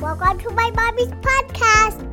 [0.00, 2.06] Welcome to my mommy's podcast.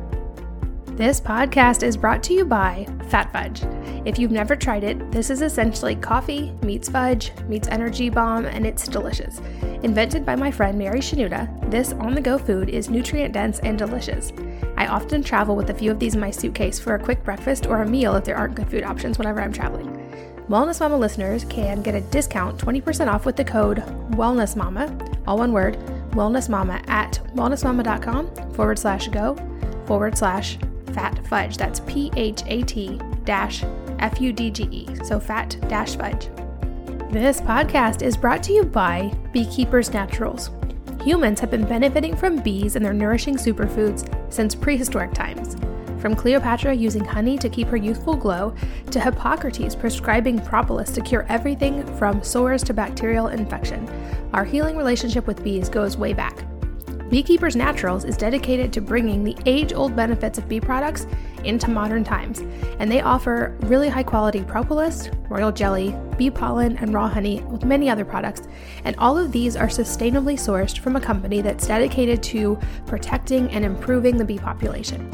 [0.96, 3.62] This podcast is brought to you by Phat Fudge.
[4.04, 8.66] If you've never tried it, this is essentially coffee meets fudge meets energy bomb, and
[8.66, 9.38] it's delicious.
[9.84, 13.78] Invented by my friend Mary Shenouda, this on the go food is nutrient dense and
[13.78, 14.32] delicious.
[14.76, 17.68] I often travel with a few of these in my suitcase for a quick breakfast
[17.68, 19.92] or a meal if there aren't good food options whenever I'm traveling.
[20.48, 23.78] Wellness Mama listeners can get a discount 20% off with the code
[24.10, 24.96] Wellness Mama,
[25.26, 25.76] all one word,
[26.16, 29.36] Wellness Mama at wellnessmama.com forward slash go
[29.84, 30.58] forward slash
[30.94, 31.58] phat fudge.
[31.58, 33.62] That's P H A T dash
[33.98, 35.04] F U D G E.
[35.04, 36.28] So fat dash fudge.
[37.10, 40.50] This podcast is brought to you by Beekeepers Naturals.
[41.02, 45.54] Humans have been benefiting from bees and their nourishing superfoods since prehistoric times.
[46.06, 48.54] From Cleopatra using honey to keep her youthful glow,
[48.92, 53.88] to Hippocrates prescribing propolis to cure everything from sores to bacterial infection,
[54.32, 56.44] our healing relationship with bees goes way back.
[57.10, 61.08] Beekeepers Naturals is dedicated to bringing the age old benefits of bee products
[61.42, 62.38] into modern times,
[62.78, 67.64] and they offer really high quality propolis, royal jelly, bee pollen, and raw honey, with
[67.64, 68.42] many other products.
[68.84, 73.64] And all of these are sustainably sourced from a company that's dedicated to protecting and
[73.64, 75.12] improving the bee population.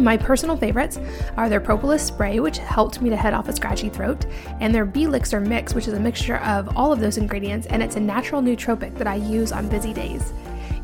[0.00, 0.98] My personal favorites
[1.36, 4.26] are their propolis spray, which helped me to head off a scratchy throat,
[4.60, 7.82] and their bee elixir mix, which is a mixture of all of those ingredients, and
[7.82, 10.32] it's a natural nootropic that I use on busy days.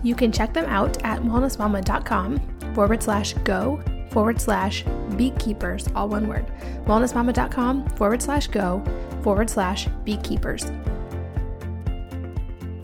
[0.02, 4.84] You can check them out at wellnessmama.com forward slash go forward slash
[5.16, 6.46] beekeepers, all one word.
[6.86, 8.82] Wellnessmama.com forward slash go
[9.22, 10.70] forward slash beekeepers.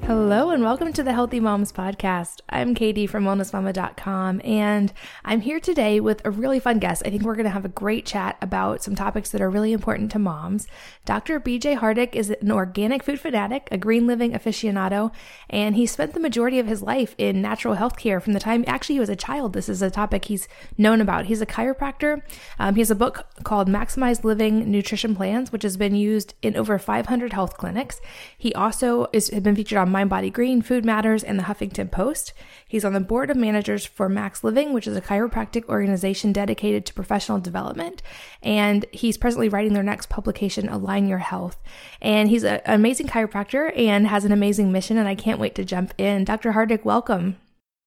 [0.07, 2.41] Hello and welcome to the Healthy Moms Podcast.
[2.49, 4.93] I'm Katie from wellnessmama.com and
[5.25, 7.03] I'm here today with a really fun guest.
[7.05, 9.73] I think we're going to have a great chat about some topics that are really
[9.73, 10.69] important to moms.
[11.05, 11.41] Dr.
[11.41, 15.11] BJ Hardick is an organic food fanatic, a green living aficionado,
[15.51, 18.63] and he spent the majority of his life in natural health care from the time
[18.69, 19.55] actually he was a child.
[19.55, 20.47] This is a topic he's
[20.79, 21.27] known about.
[21.27, 22.23] He's a chiropractor.
[22.61, 26.57] Um, he has a book called Maximized Living Nutrition Plans, which has been used in
[26.57, 28.01] over 500 health clinics.
[28.39, 32.35] He also has been featured on Mind Body Green, Food Matters, and the Huffington Post.
[32.69, 36.85] He's on the board of managers for Max Living, which is a chiropractic organization dedicated
[36.85, 38.03] to professional development.
[38.43, 41.57] And he's presently writing their next publication, Align Your Health.
[42.03, 45.65] And he's an amazing chiropractor and has an amazing mission, and I can't wait to
[45.65, 46.25] jump in.
[46.25, 46.53] Dr.
[46.53, 47.39] Hardick, welcome.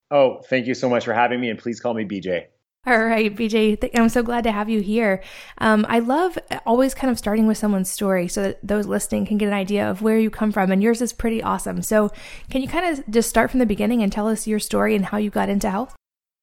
[0.09, 2.47] Oh, thank you so much for having me, and please call me BJ.
[2.89, 5.21] All right, BJ, I'm so glad to have you here.
[5.59, 9.37] Um, I love always kind of starting with someone's story so that those listening can
[9.37, 11.83] get an idea of where you come from, and yours is pretty awesome.
[11.83, 12.09] So,
[12.49, 15.05] can you kind of just start from the beginning and tell us your story and
[15.05, 15.95] how you got into health?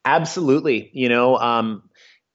[0.04, 0.88] Absolutely.
[0.92, 1.82] You know, um,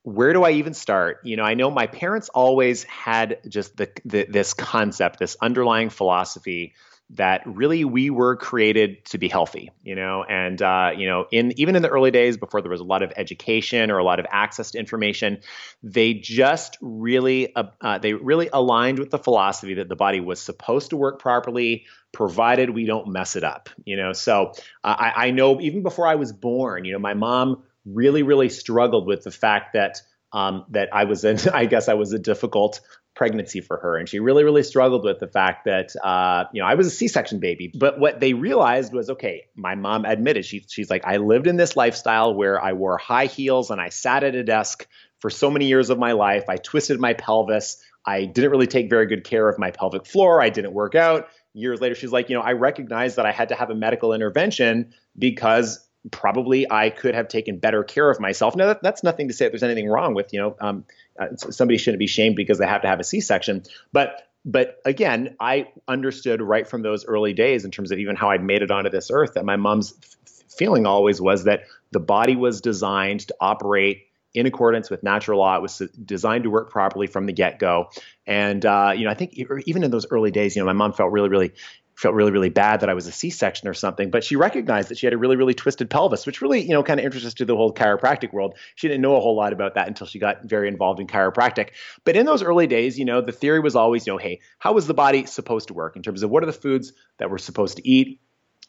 [0.03, 1.19] where do I even start?
[1.23, 5.89] You know, I know my parents always had just the, the this concept, this underlying
[5.89, 6.73] philosophy
[7.15, 11.51] that really we were created to be healthy, you know, and uh, you know, in
[11.59, 14.19] even in the early days before there was a lot of education or a lot
[14.19, 15.39] of access to information,
[15.83, 20.39] they just really uh, uh, they really aligned with the philosophy that the body was
[20.39, 24.13] supposed to work properly, provided we don't mess it up, you know.
[24.13, 28.23] So uh, I, I know even before I was born, you know, my mom really
[28.23, 30.01] really struggled with the fact that
[30.33, 32.81] um, that I was in, I guess I was a difficult
[33.15, 33.97] pregnancy for her.
[33.97, 36.91] And she really, really struggled with the fact that, uh, you know, I was a
[36.91, 37.71] C-section baby.
[37.73, 41.57] But what they realized was, okay, my mom admitted, she, she's like, I lived in
[41.57, 44.87] this lifestyle where I wore high heels and I sat at a desk
[45.19, 46.45] for so many years of my life.
[46.47, 47.77] I twisted my pelvis.
[48.05, 50.41] I didn't really take very good care of my pelvic floor.
[50.41, 51.27] I didn't work out.
[51.53, 54.13] Years later, she's like, you know, I recognized that I had to have a medical
[54.13, 58.55] intervention because probably I could have taken better care of myself.
[58.55, 60.85] Now, that, that's nothing to say that there's anything wrong with, you know, um,
[61.19, 63.63] uh, somebody shouldn't be shamed because they have to have a C-section.
[63.93, 68.31] But but again, I understood right from those early days in terms of even how
[68.31, 71.99] I made it onto this earth that my mom's f- feeling always was that the
[71.99, 75.57] body was designed to operate in accordance with natural law.
[75.57, 77.89] It was designed to work properly from the get go.
[78.25, 80.93] And, uh, you know, I think even in those early days, you know, my mom
[80.93, 81.51] felt really, really
[81.95, 84.09] felt really, really bad that I was a C-section or something.
[84.09, 86.83] But she recognized that she had a really, really twisted pelvis, which really, you know,
[86.83, 88.55] kind of interested to the whole chiropractic world.
[88.75, 91.69] She didn't know a whole lot about that until she got very involved in chiropractic.
[92.03, 94.77] But in those early days, you know, the theory was always, you know, hey, how
[94.77, 97.37] is the body supposed to work in terms of what are the foods that we're
[97.37, 98.19] supposed to eat?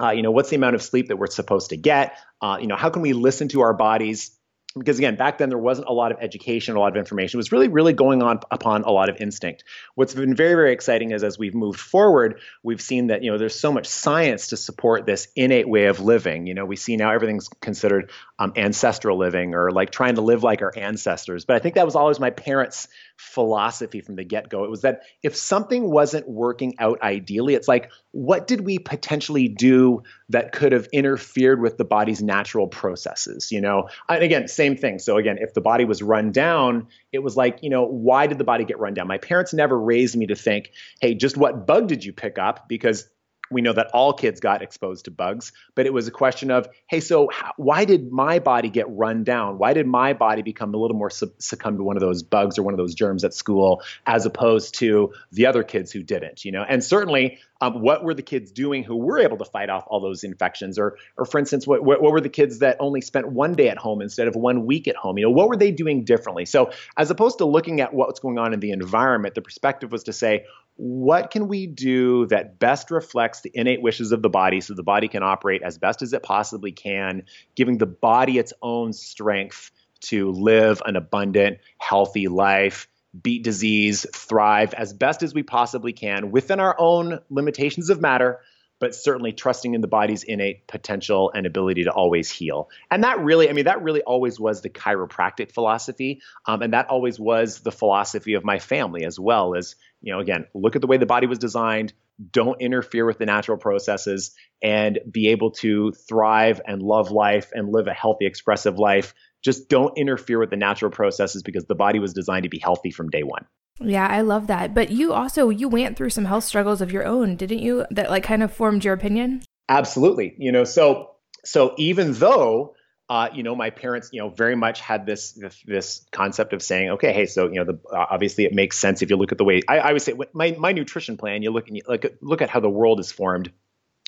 [0.01, 2.19] Uh, you know, what's the amount of sleep that we're supposed to get?
[2.41, 4.33] Uh, you know, how can we listen to our bodies?
[4.79, 7.39] Because again back then there wasn't a lot of education a lot of information.
[7.39, 9.65] It was really really going on upon a lot of instinct.
[9.95, 13.39] What's been very very exciting is as we've moved forward we've seen that you know
[13.39, 16.47] there's so much science to support this innate way of living.
[16.47, 20.43] You know we see now everything's considered um, ancestral living or like trying to live
[20.43, 21.45] like our ancestors.
[21.45, 24.65] But i think that was always my parents philosophy from the get go.
[24.65, 29.49] It was that if something wasn't working out ideally, it's like, what did we potentially
[29.49, 33.51] do that could have interfered with the body's natural processes?
[33.51, 34.99] You know, and again, same thing.
[34.99, 38.39] So, again, if the body was run down, it was like, you know, why did
[38.39, 39.07] the body get run down?
[39.07, 42.69] My parents never raised me to think, hey, just what bug did you pick up?
[42.69, 43.09] Because
[43.53, 46.69] we know that all kids got exposed to bugs, but it was a question of,
[46.87, 49.59] hey, so how, why did my body get run down?
[49.59, 52.59] Why did my body become a little more su- succumb to one of those bugs
[52.59, 56.45] or one of those germs at school, as opposed to the other kids who didn't?
[56.45, 59.71] You know, and certainly, um, what were the kids doing who were able to fight
[59.71, 60.81] off all those infections?
[60.81, 63.69] Or, or for instance, what, what, what were the kids that only spent one day
[63.69, 65.17] at home instead of one week at home?
[65.17, 66.45] You know, what were they doing differently?
[66.45, 70.03] So, as opposed to looking at what's going on in the environment, the perspective was
[70.05, 70.45] to say,
[70.75, 74.83] what can we do that best reflects the innate wishes of the body so the
[74.83, 77.23] body can operate as best as it possibly can,
[77.55, 79.71] giving the body its own strength
[80.01, 82.89] to live an abundant, healthy life,
[83.21, 88.41] beat disease, thrive as best as we possibly can within our own limitations of matter,
[88.81, 92.69] but certainly trusting in the body's innate potential and ability to always heal.
[92.91, 96.21] And that really, I mean, that really always was the chiropractic philosophy.
[96.47, 100.19] Um, and that always was the philosophy of my family as well as you know,
[100.19, 101.95] again, look at the way the body was designed,
[102.33, 107.71] don't interfere with the natural processes, and be able to thrive and love life and
[107.71, 109.15] live a healthy, expressive life.
[109.43, 112.91] Just don't interfere with the natural processes because the body was designed to be healthy
[112.91, 113.45] from day one.
[113.81, 114.75] Yeah, I love that.
[114.75, 117.87] But you also you went through some health struggles of your own, didn't you?
[117.91, 119.43] That like kind of formed your opinion?
[119.69, 120.35] Absolutely.
[120.39, 121.11] You know, so
[121.45, 122.75] so even though
[123.13, 126.63] uh, you know, my parents, you know, very much had this, this, this concept of
[126.63, 129.33] saying, okay, hey, so you know, the, uh, obviously it makes sense if you look
[129.33, 131.43] at the way I, I would say my my nutrition plan.
[131.43, 133.53] You look and you look at, look at how the world is formed.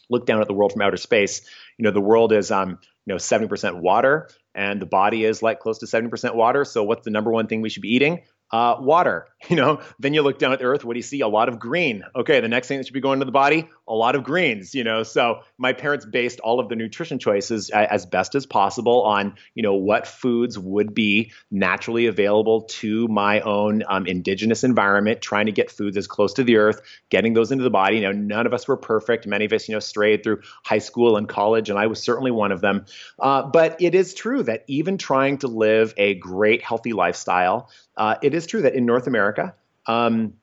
[0.09, 1.43] Look down at the world from outer space.
[1.77, 5.43] You know, the world is um, you know, seventy percent water, and the body is
[5.43, 6.65] like close to seventy percent water.
[6.65, 8.23] So, what's the number one thing we should be eating?
[8.51, 9.29] Uh, water.
[9.51, 10.87] You know, then you look down at the earth.
[10.87, 11.21] What do you see?
[11.21, 12.03] A lot of green.
[12.17, 14.75] Okay, the next thing that should be going to the body, a lot of greens.
[14.75, 19.03] You know, so my parents based all of the nutrition choices as best as possible
[19.03, 25.21] on you know what foods would be naturally available to my own um, indigenous environment.
[25.21, 26.81] Trying to get foods as close to the earth,
[27.11, 27.97] getting those into the body.
[27.97, 29.27] You know, none of us were perfect.
[29.27, 32.31] Many of us, you know, strayed through high school and college, and I was certainly
[32.31, 32.87] one of them.
[33.19, 38.17] Uh, but it is true that even trying to live a great, healthy lifestyle uh,
[38.23, 39.55] it is true that in North America,
[39.87, 40.35] um,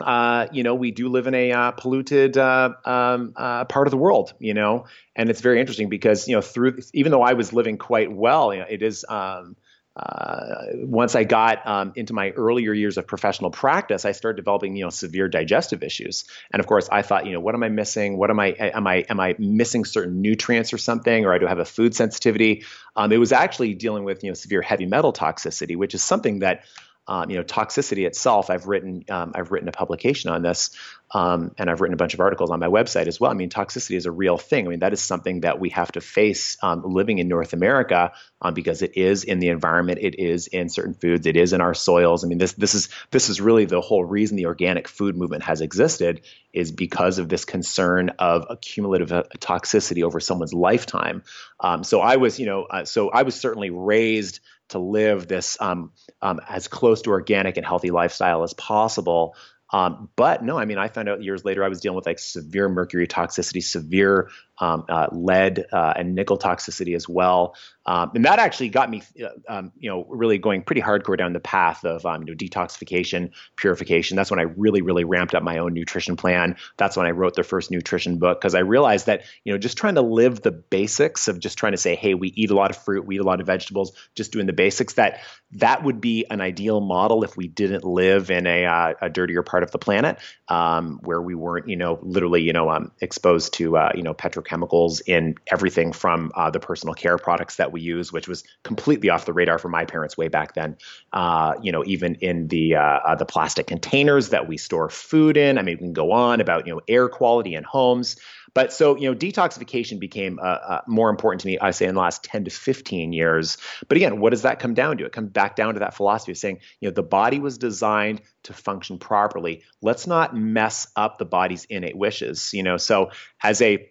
[0.00, 3.92] uh, you know, we do live in a uh, polluted uh, um, uh, part of
[3.92, 7.34] the world, you know, and it's very interesting because, you know, through, even though I
[7.34, 9.56] was living quite well, you know, it is, um,
[9.96, 14.74] uh, once I got um, into my earlier years of professional practice, I started developing,
[14.74, 16.24] you know, severe digestive issues.
[16.52, 18.18] And of course, I thought, you know, what am I missing?
[18.18, 18.48] What am I?
[18.58, 19.04] Am I?
[19.08, 21.24] Am I missing certain nutrients or something?
[21.24, 22.64] Or I do have a food sensitivity?
[22.96, 26.40] Um, it was actually dealing with, you know, severe heavy metal toxicity, which is something
[26.40, 26.64] that
[27.06, 28.50] um, you know, toxicity itself.
[28.50, 30.70] I've written um, I've written a publication on this,
[31.10, 33.30] um, and I've written a bunch of articles on my website as well.
[33.30, 34.66] I mean, toxicity is a real thing.
[34.66, 38.12] I mean, that is something that we have to face um, living in North America
[38.40, 41.60] um, because it is in the environment, it is in certain foods, it is in
[41.60, 42.24] our soils.
[42.24, 45.42] I mean, this this is this is really the whole reason the organic food movement
[45.42, 46.22] has existed
[46.54, 51.22] is because of this concern of accumulative uh, toxicity over someone's lifetime.
[51.60, 54.40] Um, so I was, you know, uh, so I was certainly raised
[54.70, 59.36] to live this um, um, as close to organic and healthy lifestyle as possible.
[59.72, 62.18] Um, but no, I mean, I found out years later I was dealing with like
[62.18, 67.54] severe mercury toxicity, severe um, uh, lead uh, and nickel toxicity as well.
[67.86, 71.32] Um, and that actually got me, uh, um, you know, really going pretty hardcore down
[71.34, 74.16] the path of um, you know, detoxification, purification.
[74.16, 76.56] That's when I really, really ramped up my own nutrition plan.
[76.78, 79.76] That's when I wrote the first nutrition book because I realized that you know just
[79.76, 82.70] trying to live the basics of just trying to say, hey, we eat a lot
[82.70, 84.94] of fruit, we eat a lot of vegetables, just doing the basics.
[84.94, 85.20] That
[85.52, 89.42] that would be an ideal model if we didn't live in a, uh, a dirtier
[89.42, 90.18] part of the planet
[90.48, 94.14] um, where we weren't, you know, literally, you know, um, exposed to uh, you know
[94.44, 99.10] petrochemicals in everything from uh, the personal care products that we use, which was completely
[99.10, 100.76] off the radar for my parents way back then.
[101.12, 105.36] Uh, you know, even in the uh, uh, the plastic containers that we store food
[105.36, 105.58] in.
[105.58, 108.16] I mean, we can go on about you know air quality in homes.
[108.54, 111.96] But so, you know, detoxification became uh, uh, more important to me, I say, in
[111.96, 113.58] the last 10 to 15 years.
[113.88, 115.04] But again, what does that come down to?
[115.04, 118.22] It comes back down to that philosophy of saying, you know, the body was designed
[118.44, 119.64] to function properly.
[119.82, 122.76] Let's not mess up the body's innate wishes, you know.
[122.76, 123.10] So,
[123.42, 123.90] as a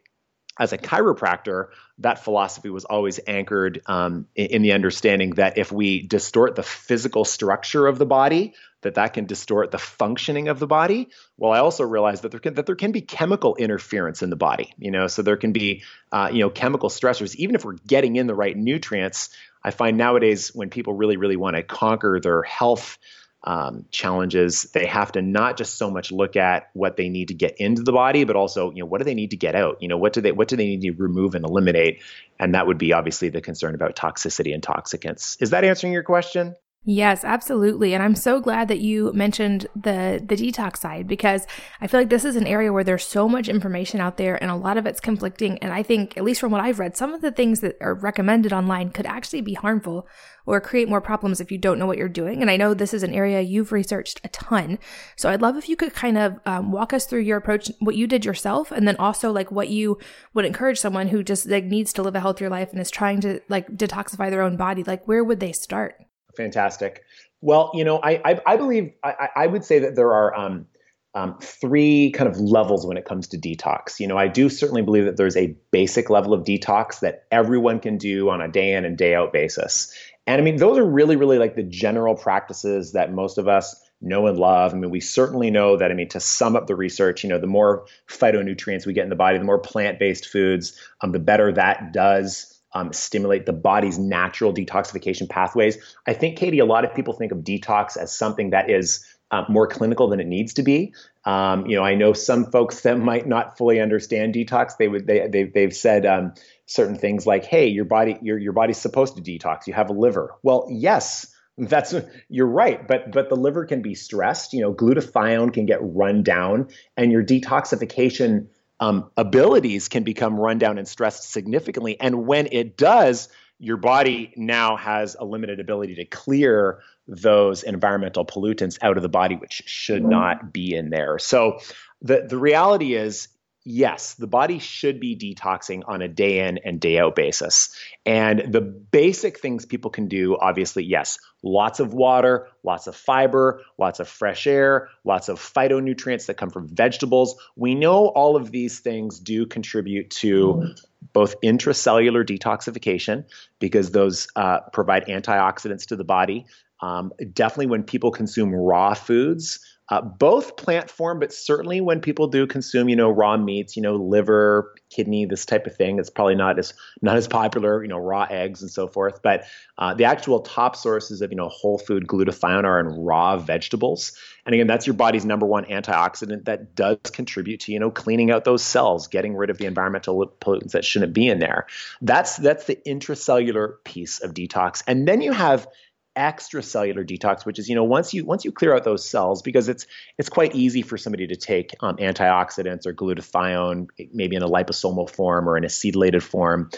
[0.60, 1.68] as a chiropractor,
[2.00, 6.64] that philosophy was always anchored um, in, in, the understanding that if we distort the
[6.64, 11.10] physical structure of the body, that that can distort the functioning of the body.
[11.38, 14.36] Well, I also realized that there can that there can be chemical interference in the
[14.36, 14.74] body.
[14.78, 17.36] You know, so there can be uh, you know chemical stressors.
[17.36, 19.30] Even if we're getting in the right nutrients,
[19.64, 22.98] I find nowadays when people really really want to conquer their health
[23.44, 27.34] um, challenges, they have to not just so much look at what they need to
[27.34, 29.82] get into the body, but also, you know, what do they need to get out?
[29.82, 32.02] You know, what do they what do they need to remove and eliminate?
[32.40, 35.42] And that would be obviously the concern about toxicity and toxicants.
[35.42, 36.56] Is that answering your question?
[36.86, 37.94] Yes, absolutely.
[37.94, 41.48] And I'm so glad that you mentioned the the detox side because
[41.80, 44.52] I feel like this is an area where there's so much information out there and
[44.52, 47.14] a lot of it's conflicting and I think at least from what I've read some
[47.14, 50.10] of the things that are recommended online could actually be harmful
[50.46, 52.42] or create more problems if you don't know what you're doing.
[52.42, 54.78] And I know this is an area you've researched a ton.
[55.16, 57.96] So I'd love if you could kind of um, walk us through your approach, what
[57.96, 60.00] you did yourself, and then also like what you
[60.34, 63.22] would encourage someone who just like needs to live a healthier life and is trying
[63.22, 64.84] to like detoxify their own body.
[64.84, 65.96] Like where would they start?
[66.36, 67.04] Fantastic.
[67.42, 70.68] Well, you know, I I, I believe I, I would say that there are um,
[71.16, 74.00] um, three kind of levels when it comes to detox.
[74.00, 77.80] You know, I do certainly believe that there's a basic level of detox that everyone
[77.80, 79.94] can do on a day in and day out basis.
[80.26, 83.76] And I mean, those are really, really like the general practices that most of us
[84.02, 84.74] know and love.
[84.74, 87.40] I mean, we certainly know that, I mean, to sum up the research, you know,
[87.40, 91.20] the more phytonutrients we get in the body, the more plant based foods, um, the
[91.20, 95.78] better that does um, stimulate the body's natural detoxification pathways.
[96.08, 99.46] I think, Katie, a lot of people think of detox as something that is uh,
[99.50, 100.94] more clinical than it needs to be.
[101.26, 104.78] Um, you know, I know some folks that might not fully understand detox.
[104.78, 106.34] They would they, they they've said um,
[106.68, 109.66] certain things like, "Hey, your body your your body's supposed to detox.
[109.66, 111.96] You have a liver." Well, yes, that's
[112.30, 114.54] you're right, but but the liver can be stressed.
[114.54, 118.48] You know, glutathione can get run down, and your detoxification
[118.80, 122.00] um, abilities can become run down and stressed significantly.
[122.00, 128.26] And when it does, your body now has a limited ability to clear those environmental
[128.26, 131.20] pollutants out of the body, which should not be in there.
[131.20, 131.60] So
[132.02, 133.28] the, the reality is
[133.66, 137.76] yes, the body should be detoxing on a day in and day out basis.
[138.06, 143.62] And the basic things people can do, obviously, yes, lots of water, lots of fiber,
[143.78, 147.36] lots of fresh air, lots of phytonutrients that come from vegetables.
[147.56, 150.74] We know all of these things do contribute to
[151.14, 153.26] both intracellular detoxification
[153.60, 156.46] because those uh, provide antioxidants to the body.
[156.82, 159.60] Um, definitely, when people consume raw foods,
[159.90, 163.82] uh, both plant form, but certainly when people do consume, you know, raw meats, you
[163.82, 167.90] know, liver, kidney, this type of thing, it's probably not as not as popular, you
[167.90, 169.22] know, raw eggs and so forth.
[169.22, 169.44] But
[169.78, 174.18] uh, the actual top sources of, you know, whole food glutathione are in raw vegetables.
[174.46, 178.32] And again, that's your body's number one antioxidant that does contribute to, you know, cleaning
[178.32, 181.68] out those cells, getting rid of the environmental pollutants that shouldn't be in there.
[182.02, 184.82] That's that's the intracellular piece of detox.
[184.88, 185.68] And then you have
[186.16, 189.68] extracellular detox, which is you know once you once you clear out those cells because
[189.68, 194.48] it's it's quite easy for somebody to take um, antioxidants or glutathione maybe in a
[194.48, 196.70] liposomal form or in acetylated form,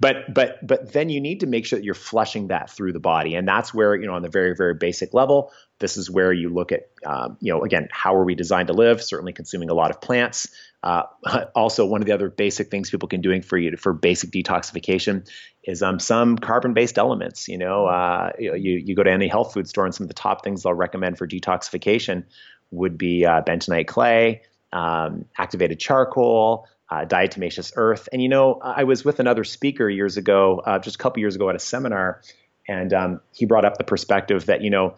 [0.00, 3.00] but but but then you need to make sure that you're flushing that through the
[3.00, 6.32] body, and that's where you know on the very very basic level, this is where
[6.32, 9.02] you look at um, you know again how are we designed to live?
[9.02, 10.48] Certainly consuming a lot of plants.
[10.82, 11.02] Uh,
[11.54, 15.28] also, one of the other basic things people can doing for you for basic detoxification
[15.64, 17.48] is um, some carbon-based elements.
[17.48, 20.14] You know, uh, you, you go to any health food store, and some of the
[20.14, 22.24] top things they'll recommend for detoxification
[22.70, 28.08] would be uh, bentonite clay, um, activated charcoal, uh, diatomaceous earth.
[28.12, 31.36] And you know, I was with another speaker years ago, uh, just a couple years
[31.36, 32.22] ago at a seminar,
[32.66, 34.96] and um, he brought up the perspective that you know,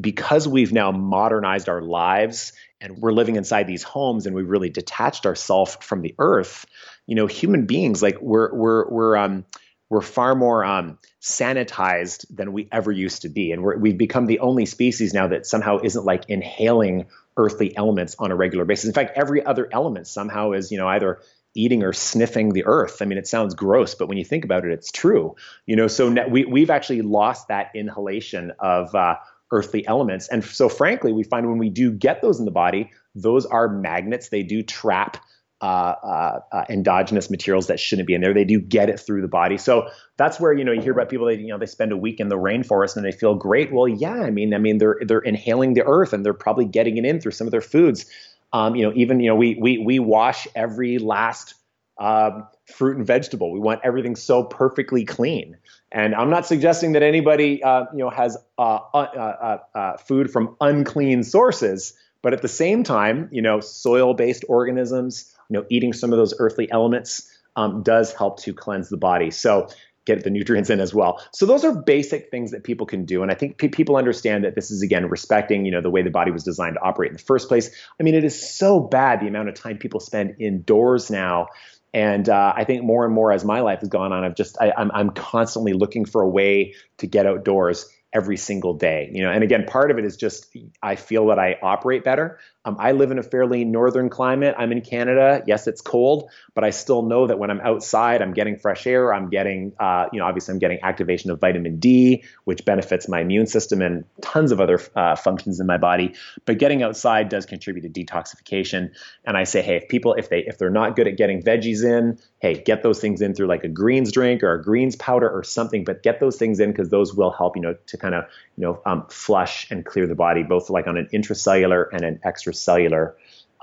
[0.00, 4.70] because we've now modernized our lives and we're living inside these homes and we've really
[4.70, 6.66] detached ourselves from the earth
[7.06, 9.44] you know human beings like we're we're we're um
[9.92, 13.52] we're far more um, sanitized than we ever used to be.
[13.52, 18.16] And we have become the only species now that somehow isn't like inhaling earthly elements
[18.18, 18.86] on a regular basis.
[18.86, 21.20] In fact every other element somehow is you know either
[21.54, 23.02] eating or sniffing the earth.
[23.02, 25.36] I mean it sounds gross but when you think about it it's true.
[25.66, 29.16] You know so we, we've actually lost that inhalation of uh,
[29.52, 30.28] earthly elements.
[30.28, 33.68] And so, frankly, we find when we do get those in the body, those are
[33.68, 34.30] magnets.
[34.30, 35.18] They do trap
[35.62, 38.34] uh, uh, uh, endogenous materials that shouldn't be in there.
[38.34, 39.58] They do get it through the body.
[39.58, 41.96] So that's where you know you hear about people that you know they spend a
[41.96, 43.72] week in the rainforest and they feel great.
[43.72, 46.96] Well, yeah, I mean, I mean they're they're inhaling the earth and they're probably getting
[46.96, 48.06] it in through some of their foods.
[48.52, 51.54] Um, you know, even you know we we we wash every last
[51.96, 53.52] um, fruit and vegetable.
[53.52, 55.58] We want everything so perfectly clean.
[55.92, 60.30] And I'm not suggesting that anybody, uh, you know, has uh uh, uh, uh, food
[60.30, 65.92] from unclean sources, but at the same time, you know, soil-based organisms, you know, eating
[65.92, 69.30] some of those earthly elements um, does help to cleanse the body.
[69.30, 69.68] So
[70.04, 71.22] get the nutrients in as well.
[71.32, 74.54] So those are basic things that people can do, and I think people understand that
[74.54, 77.16] this is again respecting, you know, the way the body was designed to operate in
[77.18, 77.70] the first place.
[78.00, 81.48] I mean, it is so bad the amount of time people spend indoors now.
[81.94, 84.56] And uh, I think more and more as my life has gone on, I've just
[84.60, 89.10] I, I'm I'm constantly looking for a way to get outdoors every single day.
[89.12, 92.38] You know, and again, part of it is just I feel that I operate better.
[92.64, 94.54] Um, I live in a fairly northern climate.
[94.56, 95.42] I'm in Canada.
[95.48, 99.12] Yes, it's cold, but I still know that when I'm outside, I'm getting fresh air.
[99.12, 103.20] I'm getting, uh, you know, obviously I'm getting activation of vitamin D, which benefits my
[103.20, 106.14] immune system and tons of other uh, functions in my body.
[106.44, 108.92] But getting outside does contribute to detoxification.
[109.24, 111.84] And I say, hey, if people, if they, if they're not good at getting veggies
[111.84, 115.28] in, hey, get those things in through like a greens drink or a greens powder
[115.28, 115.82] or something.
[115.82, 118.24] But get those things in because those will help, you know, to kind of,
[118.56, 122.20] you know, um, flush and clear the body, both like on an intracellular and an
[122.24, 122.51] extracellular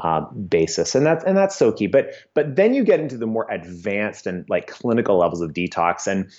[0.01, 1.87] um, basis, and that's and that's so key.
[1.87, 6.07] But but then you get into the more advanced and like clinical levels of detox,
[6.07, 6.29] and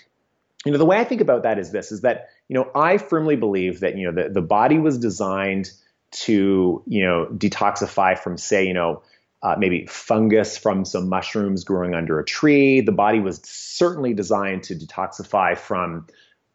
[0.65, 2.97] you know the way I think about that is this: is that you know I
[2.97, 5.71] firmly believe that you know the the body was designed
[6.13, 9.03] to you know detoxify from say you know
[9.43, 12.81] uh, maybe fungus from some mushrooms growing under a tree.
[12.81, 16.07] The body was certainly designed to detoxify from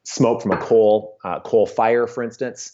[0.03, 2.71] smoke from a coal uh, coal fire, for instance.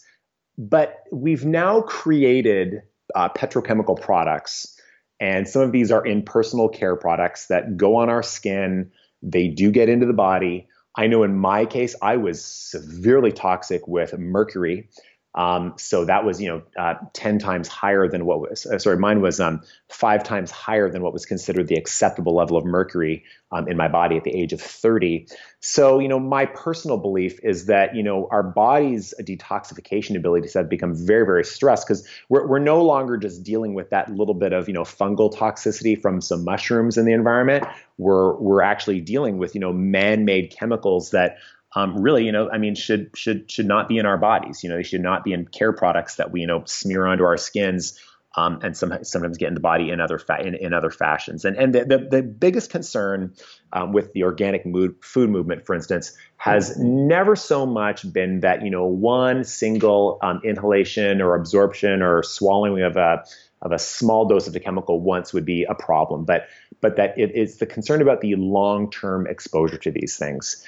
[0.58, 2.84] But we've now created
[3.16, 4.78] uh, petrochemical products,
[5.20, 8.92] and some of these are in personal care products that go on our skin.
[9.22, 10.68] They do get into the body.
[10.96, 14.90] I know in my case, I was severely toxic with mercury.
[15.34, 18.98] Um, so that was, you know, uh, 10 times higher than what was, uh, sorry,
[18.98, 23.24] mine was um, five times higher than what was considered the acceptable level of mercury
[23.54, 25.28] um, in my body at the age of 30.
[25.62, 30.70] So, you know, my personal belief is that, you know, our body's detoxification abilities have
[30.70, 34.52] become very, very stressed because we're, we're no longer just dealing with that little bit
[34.52, 37.66] of, you know, fungal toxicity from some mushrooms in the environment.
[37.98, 41.38] We're, we're actually dealing with, you know, man made chemicals that
[41.76, 44.64] um, really, you know, I mean, should should should not be in our bodies.
[44.64, 47.24] You know, they should not be in care products that we, you know, smear onto
[47.24, 48.00] our skins
[48.36, 51.46] um, and some, sometimes get in the body in other fa- in, in, other fashions.
[51.46, 53.34] And and the the, the biggest concern
[53.74, 58.64] um, with the organic mood, food movement, for instance, has never so much been that
[58.64, 63.24] you know one single um, inhalation or absorption or swallowing of a
[63.62, 66.48] of a small dose of the chemical once would be a problem, but
[66.80, 70.66] but that it is the concern about the long term exposure to these things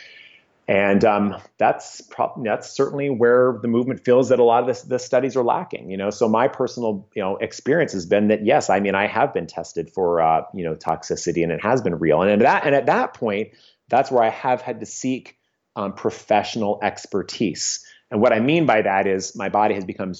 [0.68, 2.02] and um, that's
[2.44, 5.90] that's certainly where the movement feels that a lot of this, the studies are lacking.
[5.90, 9.08] You know, so my personal you know experience has been that yes, I mean I
[9.08, 12.22] have been tested for uh, you know toxicity and it has been real.
[12.22, 13.50] And at that and at that point,
[13.90, 15.38] that's where I have had to seek
[15.76, 17.86] um, professional expertise.
[18.10, 20.14] And what I mean by that is my body has become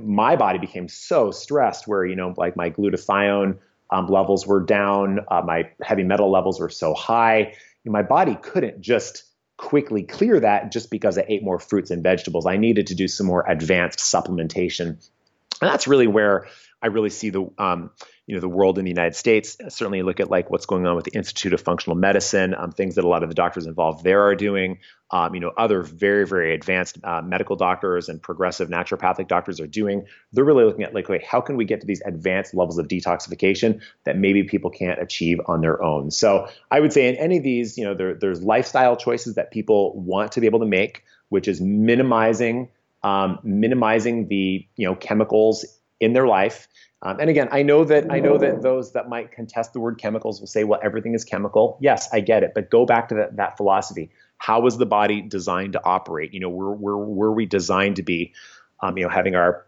[0.00, 3.58] my body became so stressed where you know like my glutathione
[3.90, 8.80] um, levels were down, uh, my heavy metal levels were so high, my body couldn't
[8.80, 9.24] just
[9.60, 12.46] quickly clear that just because I ate more fruits and vegetables.
[12.46, 14.86] I needed to do some more advanced supplementation.
[14.86, 16.48] And that's really where
[16.80, 17.90] I really see the um,
[18.30, 19.56] you know the world in the United States.
[19.70, 22.94] Certainly, look at like what's going on with the Institute of Functional Medicine, um, things
[22.94, 24.78] that a lot of the doctors involved there are doing.
[25.10, 29.66] Um, you know, other very very advanced uh, medical doctors and progressive naturopathic doctors are
[29.66, 30.06] doing.
[30.32, 32.86] They're really looking at like, okay, how can we get to these advanced levels of
[32.86, 36.12] detoxification that maybe people can't achieve on their own?
[36.12, 39.50] So I would say in any of these, you know, there, there's lifestyle choices that
[39.50, 42.68] people want to be able to make, which is minimizing
[43.02, 45.64] um, minimizing the you know chemicals
[45.98, 46.68] in their life
[47.02, 49.98] um, and again, I know that I know that those that might contest the word
[49.98, 53.14] chemicals will say, "Well, everything is chemical." Yes, I get it, but go back to
[53.14, 54.10] that, that philosophy.
[54.36, 56.34] How was the body designed to operate?
[56.34, 58.34] You know, were were were we designed to be,
[58.80, 59.66] um, you know, having our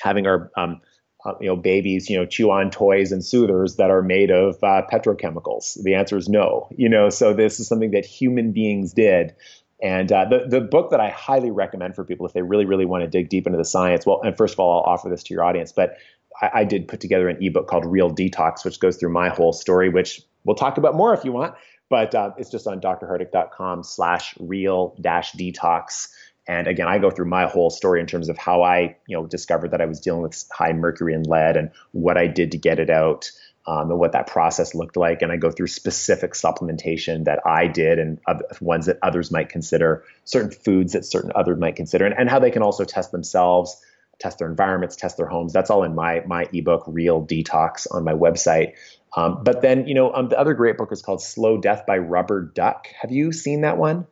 [0.00, 0.80] having our um,
[1.24, 4.56] uh, you know babies you know chew on toys and soothers that are made of
[4.64, 5.80] uh, petrochemicals?
[5.84, 6.68] The answer is no.
[6.76, 9.32] You know, so this is something that human beings did.
[9.80, 12.86] And uh, the the book that I highly recommend for people if they really really
[12.86, 14.06] want to dig deep into the science.
[14.06, 15.98] Well, and first of all, I'll offer this to your audience, but
[16.40, 19.52] I, I did put together an ebook called Real Detox, which goes through my whole
[19.52, 21.54] story, which we'll talk about more if you want.
[21.90, 26.08] But uh, it's just on drhardick.com slash real dash detox.
[26.46, 29.26] And again, I go through my whole story in terms of how I, you know,
[29.26, 32.58] discovered that I was dealing with high mercury and lead and what I did to
[32.58, 33.30] get it out.
[33.66, 35.22] Um, and what that process looked like.
[35.22, 38.20] And I go through specific supplementation that I did and
[38.60, 42.40] ones that others might consider, certain foods that certain others might consider, and, and how
[42.40, 43.82] they can also test themselves
[44.18, 45.52] test their environments, test their homes.
[45.52, 48.74] That's all in my my ebook, Real Detox, on my website.
[49.16, 51.98] Um, but then, you know, um, the other great book is called Slow Death by
[51.98, 52.88] Rubber Duck.
[53.00, 54.06] Have you seen that one?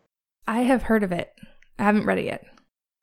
[0.47, 1.33] I have heard of it.
[1.79, 2.45] I haven't read it yet.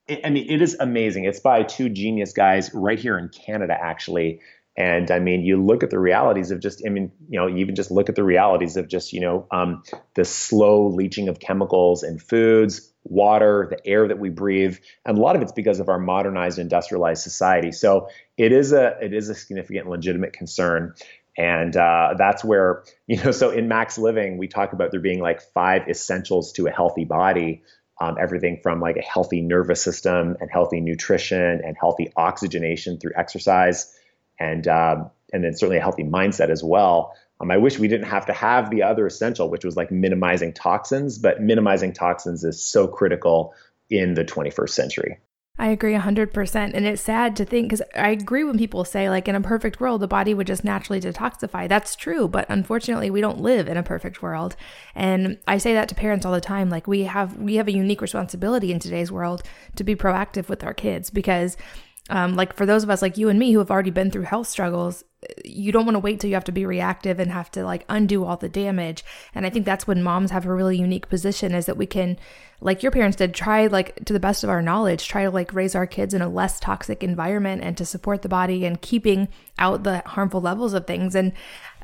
[0.07, 1.25] It, I mean, it is amazing.
[1.25, 4.39] It's by two genius guys right here in Canada, actually.
[4.77, 7.57] And I mean, you look at the realities of just, I mean, you know, you
[7.57, 9.83] even just look at the realities of just, you know, um,
[10.15, 15.21] the slow leaching of chemicals in foods, water, the air that we breathe, and a
[15.21, 17.73] lot of it's because of our modernized, industrialized society.
[17.73, 20.93] So it is a it is a significant, legitimate concern.
[21.37, 25.19] And uh, that's where, you know, so in Max Living, we talk about there being
[25.19, 27.63] like five essentials to a healthy body.
[28.01, 33.11] Um, everything from like a healthy nervous system and healthy nutrition and healthy oxygenation through
[33.17, 33.93] exercise
[34.39, 37.13] and um, and then certainly a healthy mindset as well.
[37.41, 40.53] Um, I wish we didn't have to have the other essential, which was like minimizing
[40.53, 43.53] toxins, but minimizing toxins is so critical
[43.89, 45.19] in the 21st century.
[45.59, 46.71] I agree 100%.
[46.73, 49.81] And it's sad to think because I agree when people say, like, in a perfect
[49.81, 51.67] world, the body would just naturally detoxify.
[51.67, 52.29] That's true.
[52.29, 54.55] But unfortunately, we don't live in a perfect world.
[54.95, 56.69] And I say that to parents all the time.
[56.69, 59.43] Like, we have, we have a unique responsibility in today's world
[59.75, 61.57] to be proactive with our kids because
[62.09, 64.23] um, like for those of us like you and me who have already been through
[64.23, 65.03] health struggles,
[65.43, 67.85] you don't want to wait till you have to be reactive and have to like
[67.89, 69.03] undo all the damage.
[69.35, 72.17] And I think that's when moms have a really unique position is that we can,
[72.61, 75.53] like your parents did, try like to the best of our knowledge, try to like
[75.53, 79.27] raise our kids in a less toxic environment and to support the body and keeping
[79.57, 81.15] out the harmful levels of things.
[81.15, 81.33] And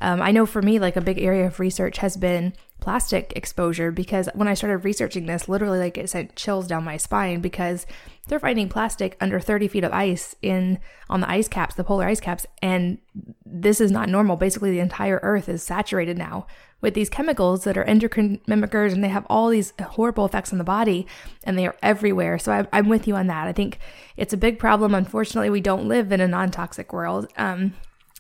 [0.01, 2.53] um, I know for me, like a big area of research has been
[2.86, 6.98] plastic exposure because when I started researching this, literally like it sent chills down my
[6.98, 7.88] spine because
[8.28, 10.78] they're finding plastic under 30 feet of ice in
[11.10, 13.00] on the ice caps, the polar ice caps, and
[13.43, 14.36] this is not normal.
[14.36, 16.45] Basically, the entire Earth is saturated now
[16.80, 20.60] with these chemicals that are endocrine mimickers, and they have all these horrible effects on
[20.60, 21.08] the body,
[21.43, 22.38] and they are everywhere.
[22.38, 23.48] So I, am with you on that.
[23.48, 23.80] I think
[24.15, 24.93] it's a big problem.
[24.93, 27.28] Unfortunately, we don't live in a non-toxic world.
[27.36, 27.74] Um,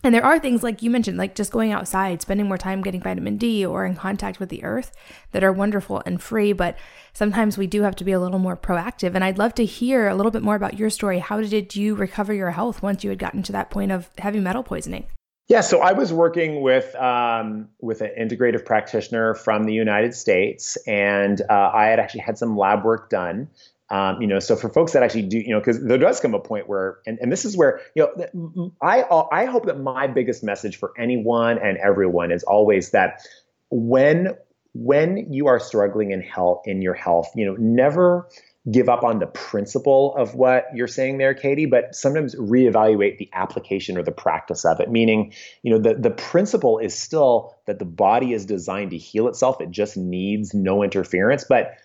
[0.05, 3.01] and there are things like you mentioned, like just going outside, spending more time getting
[3.01, 4.91] vitamin D or in contact with the earth
[5.31, 6.53] that are wonderful and free.
[6.53, 6.77] But
[7.13, 9.15] sometimes we do have to be a little more proactive.
[9.15, 11.17] And I'd love to hear a little bit more about your story.
[11.17, 14.39] How did you recover your health once you had gotten to that point of heavy
[14.39, 15.07] metal poisoning?
[15.47, 20.75] Yeah, so I was working with um, with an integrative practitioner from the United States,
[20.87, 23.49] and uh, I had actually had some lab work done
[23.89, 26.33] um, you know, so for folks that actually do, you know, because there does come
[26.33, 30.07] a point where, and, and this is where, you know, I I hope that my
[30.07, 33.21] biggest message for anyone and everyone is always that
[33.69, 34.35] when
[34.73, 38.27] when you are struggling in health in your health, you know, never
[38.71, 43.29] give up on the principle of what you're saying there, Katie, but sometimes reevaluate the
[43.33, 44.89] application or the practice of it.
[44.89, 49.27] Meaning, you know, the, the principle is still that the body is designed to heal
[49.27, 49.61] itself.
[49.61, 51.45] It just needs no interference.
[51.47, 51.75] But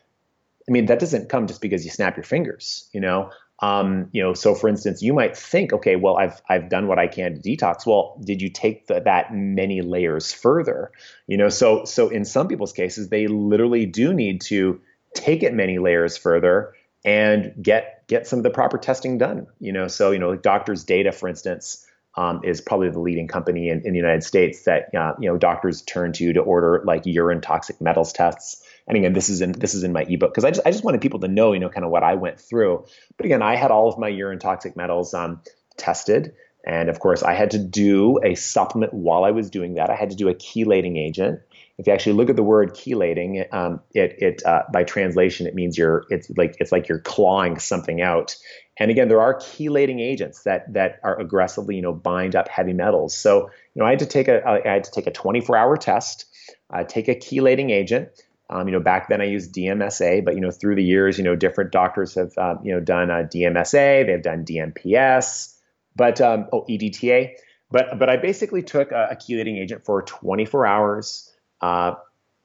[0.68, 3.31] I mean, that doesn't come just because you snap your fingers, you know.
[3.62, 6.99] Um, you know, so for instance, you might think, okay, well, I've I've done what
[6.99, 7.85] I can to detox.
[7.85, 10.92] Well, did you take the, that many layers further?
[11.27, 14.81] You know, so so in some people's cases, they literally do need to
[15.14, 16.73] take it many layers further
[17.05, 19.46] and get get some of the proper testing done.
[19.59, 23.29] You know, so you know, like Doctors Data, for instance, um, is probably the leading
[23.29, 26.83] company in, in the United States that uh, you know doctors turn to to order
[26.85, 30.33] like urine toxic metals tests and again, this is in this is in my ebook
[30.33, 32.16] because I just I just wanted people to know, you know, kind of what I
[32.16, 32.85] went through.
[33.16, 35.40] But again, I had all of my urine toxic metals um,
[35.76, 36.35] tested,
[36.66, 39.90] and of course, I had to do a supplement while I was doing that.
[39.90, 41.38] I had to do a chelating agent.
[41.79, 45.55] If you actually look at the word chelating, um, it it uh, by translation it
[45.55, 48.35] means you're it's like it's like you're clawing something out.
[48.76, 52.72] And again, there are chelating agents that that are aggressively you know bind up heavy
[52.72, 53.16] metals.
[53.16, 55.76] So you know I had to take a I had to take a 24 hour
[55.76, 56.24] test,
[56.70, 58.09] uh, take a chelating agent
[58.51, 61.25] um, you know, back then I used DMSA, but you know, through the years, you
[61.25, 65.55] know, different doctors have uh, you know done uh, DMSA, they've done DMPS,
[65.95, 67.35] but um, oh EDTA,
[67.71, 71.95] but but I basically took a, a chelating agent for 24 hours, uh,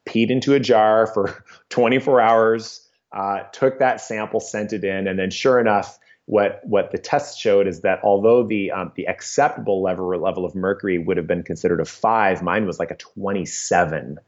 [0.07, 5.17] peed into a jar for 24 hours, uh, took that sample, sent it in, and
[5.17, 9.81] then sure enough, what what the test showed is that although the um, the acceptable
[9.81, 14.19] level level of mercury would have been considered a five, mine was like a 27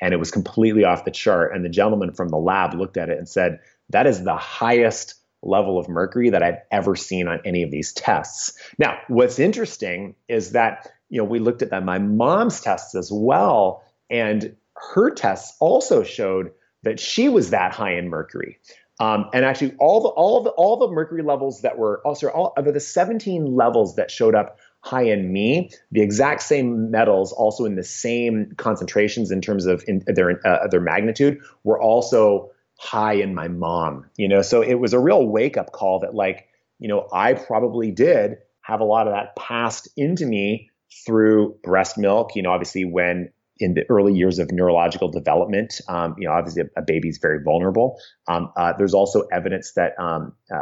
[0.00, 1.54] and it was completely off the chart.
[1.54, 3.60] And the gentleman from the lab looked at it and said,
[3.90, 7.92] That is the highest level of mercury that I've ever seen on any of these
[7.92, 8.58] tests.
[8.78, 13.10] Now, what's interesting is that, you know, we looked at that, my mom's tests as
[13.12, 14.54] well, and
[14.92, 18.58] her tests also showed that she was that high in mercury.
[18.98, 22.52] Um, and actually, all the all the all the mercury levels that were also all
[22.56, 27.64] of the 17 levels that showed up high in me, the exact same metals, also
[27.64, 33.14] in the same concentrations in terms of in their uh, their magnitude, were also high
[33.14, 34.06] in my mom.
[34.16, 37.34] You know, so it was a real wake up call that like, you know, I
[37.34, 40.70] probably did have a lot of that passed into me
[41.06, 42.34] through breast milk.
[42.34, 45.80] You know, obviously when in the early years of neurological development.
[45.86, 48.00] Um, you know, obviously a, a baby's very vulnerable.
[48.26, 50.56] Um, uh, there's also evidence that um, uh,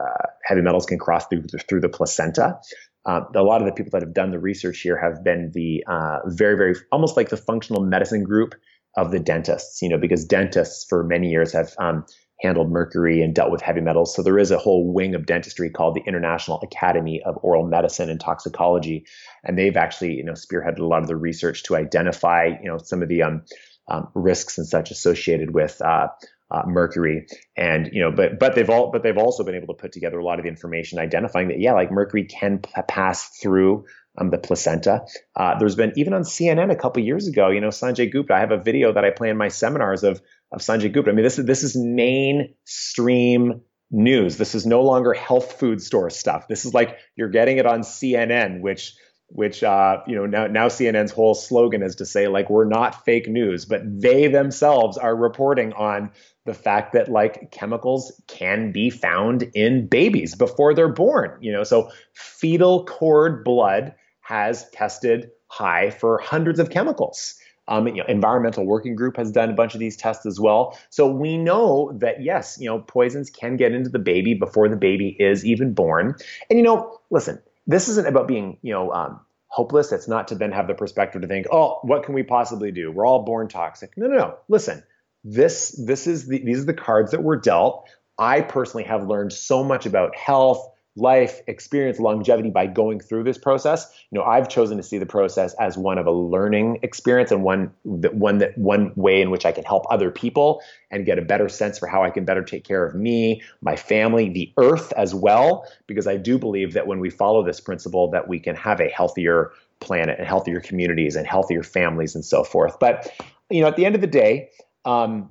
[0.00, 2.58] uh, heavy metals can cross through through the placenta.
[3.06, 5.84] Uh, a lot of the people that have done the research here have been the
[5.86, 8.54] uh, very, very almost like the functional medicine group
[8.96, 12.04] of the dentists, you know, because dentists for many years have um,
[12.40, 14.14] handled mercury and dealt with heavy metals.
[14.14, 18.10] So there is a whole wing of dentistry called the International Academy of Oral Medicine
[18.10, 19.06] and Toxicology,
[19.44, 22.78] and they've actually, you know, spearheaded a lot of the research to identify, you know,
[22.78, 23.42] some of the um,
[23.88, 26.08] um, risks and such associated with uh,
[26.50, 27.26] uh, mercury.
[27.56, 30.18] And you know but but they've all but they've also been able to put together
[30.18, 33.84] a lot of the information identifying that yeah like mercury can p- pass through
[34.18, 35.04] um, the placenta.
[35.36, 38.40] Uh, there's been even on cnn a couple years ago you know sanjay gupta i
[38.40, 40.20] have a video that i play in my seminars of
[40.52, 41.10] of sanjay gupta.
[41.10, 44.36] I mean this is this is mainstream news.
[44.36, 46.46] This is no longer health food store stuff.
[46.48, 48.94] This is like you're getting it on cnn which
[49.30, 53.04] which uh, you know now now CNN's whole slogan is to say like we're not
[53.04, 56.10] fake news, but they themselves are reporting on
[56.46, 61.36] the fact that like chemicals can be found in babies before they're born.
[61.40, 67.34] You know, so fetal cord blood has tested high for hundreds of chemicals.
[67.70, 70.78] Um, you know, environmental working group has done a bunch of these tests as well.
[70.88, 74.76] So we know that yes, you know, poisons can get into the baby before the
[74.76, 76.14] baby is even born.
[76.48, 79.92] And you know, listen, this isn't about being, you know, um, hopeless.
[79.92, 82.90] It's not to then have the perspective to think, oh, what can we possibly do?
[82.90, 83.92] We're all born toxic.
[83.96, 84.38] No, no, no.
[84.48, 84.82] Listen,
[85.22, 87.88] this this is the, these are the cards that were dealt.
[88.18, 90.66] I personally have learned so much about health,
[90.98, 93.90] life, experience, longevity by going through this process.
[94.10, 97.42] You know, I've chosen to see the process as one of a learning experience and
[97.42, 101.18] one that one that one way in which I can help other people and get
[101.18, 104.52] a better sense for how I can better take care of me, my family, the
[104.58, 105.66] earth as well.
[105.86, 108.88] Because I do believe that when we follow this principle, that we can have a
[108.88, 112.78] healthier planet and healthier communities and healthier families and so forth.
[112.78, 113.12] But
[113.50, 114.50] you know, at the end of the day.
[114.84, 115.30] Um,